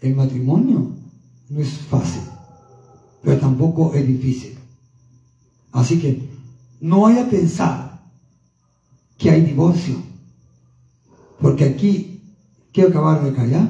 el 0.00 0.16
matrimonio 0.16 0.90
no 1.48 1.60
es 1.60 1.78
fácil, 1.78 2.22
pero 3.22 3.38
tampoco 3.38 3.94
es 3.94 4.06
difícil. 4.06 4.58
Así 5.72 6.00
que 6.00 6.33
no 6.80 7.06
haya 7.06 7.28
pensar 7.28 8.02
que 9.18 9.30
hay 9.30 9.42
divorcio. 9.42 9.96
Porque 11.40 11.64
aquí, 11.64 12.20
quiero 12.72 12.90
acabar 12.90 13.22
de 13.24 13.32
callar, 13.32 13.68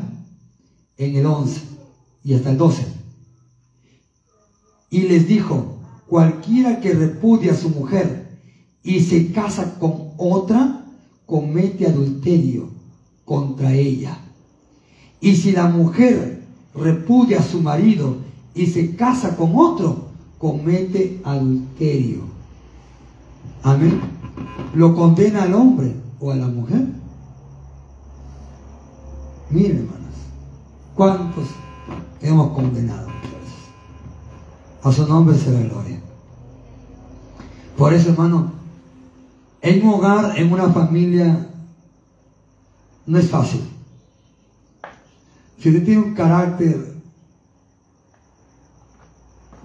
en 0.96 1.16
el 1.16 1.26
11 1.26 1.60
y 2.24 2.34
hasta 2.34 2.50
el 2.50 2.58
12. 2.58 2.86
Y 4.90 5.02
les 5.02 5.26
dijo, 5.26 5.78
cualquiera 6.06 6.80
que 6.80 6.92
repudia 6.92 7.52
a 7.52 7.56
su 7.56 7.70
mujer 7.70 8.38
y 8.82 9.00
se 9.00 9.32
casa 9.32 9.78
con 9.78 10.12
otra, 10.16 10.86
comete 11.26 11.86
adulterio 11.86 12.68
contra 13.24 13.72
ella. 13.72 14.18
Y 15.20 15.36
si 15.36 15.52
la 15.52 15.68
mujer 15.68 16.42
repudia 16.74 17.40
a 17.40 17.42
su 17.42 17.60
marido 17.60 18.18
y 18.54 18.66
se 18.66 18.94
casa 18.94 19.36
con 19.36 19.52
otro, 19.56 20.10
comete 20.38 21.20
adulterio. 21.24 22.34
Amén. 23.64 23.98
Lo 24.74 24.94
condena 24.94 25.44
al 25.44 25.55
hombre 25.55 25.96
o 26.20 26.31
a 26.31 26.37
la 26.37 26.46
mujer. 26.46 26.87
Miren, 29.48 29.79
hermanos, 29.79 30.14
¿cuántos 30.94 31.48
hemos 32.20 32.53
condenado? 32.53 33.09
A 34.83 34.92
su 34.92 35.07
nombre 35.07 35.37
se 35.37 35.50
la 35.50 35.61
gloria. 35.61 35.98
Por 37.79 37.94
eso, 37.94 38.11
hermano, 38.11 38.53
en 39.62 39.83
un 39.83 39.94
hogar, 39.94 40.38
en 40.38 40.53
una 40.53 40.68
familia, 40.68 41.48
no 43.07 43.18
es 43.18 43.31
fácil. 43.31 43.62
Si 45.59 45.70
usted 45.70 45.85
tiene 45.85 46.03
un 46.03 46.14
carácter 46.14 46.94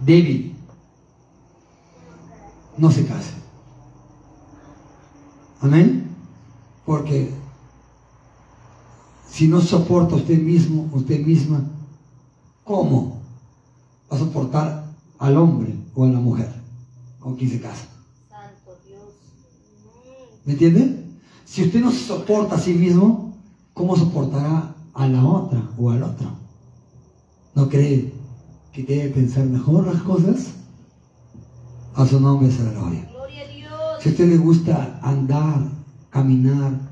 débil, 0.02 0.56
no 2.78 2.90
se 2.90 3.06
case. 3.06 3.39
Amén. 5.62 6.16
Porque 6.86 7.32
si 9.30 9.48
no 9.48 9.62
soporta 9.62 10.16
usted 10.16 10.40
mismo, 10.40 10.90
usted 10.94 11.26
misma, 11.26 11.64
¿cómo 12.64 13.22
va 14.12 14.16
a 14.16 14.20
soportar 14.20 14.86
al 15.18 15.38
hombre 15.38 15.76
o 15.96 16.06
a 16.06 16.08
la 16.08 16.20
mujer 16.20 16.52
con 17.20 17.36
quien 17.36 17.52
se 17.52 17.62
casa? 17.62 17.88
¿Me 20.46 20.54
entiende? 20.54 21.06
Si 21.46 21.64
usted 21.64 21.82
no 21.82 21.92
se 21.92 22.06
soporta 22.06 22.56
a 22.56 22.60
sí 22.60 22.74
mismo, 22.74 23.38
¿cómo 23.74 23.96
soportará 23.96 24.76
a 24.94 25.08
la 25.08 25.24
otra 25.24 25.62
o 25.78 25.92
al 25.92 26.04
otro? 26.04 26.28
¿No 27.54 27.70
cree 27.70 28.14
que 28.74 28.84
debe 28.84 29.10
pensar 29.10 29.46
mejor 29.46 29.86
las 29.86 30.02
cosas? 30.02 30.54
A 31.96 32.06
su 32.06 32.20
nombre 32.20 32.52
se 32.52 32.64
la 32.64 32.72
gloria. 32.72 33.09
Si 34.00 34.08
a 34.08 34.12
usted 34.14 34.30
le 34.30 34.38
gusta 34.38 34.98
andar, 35.02 35.62
caminar 36.10 36.89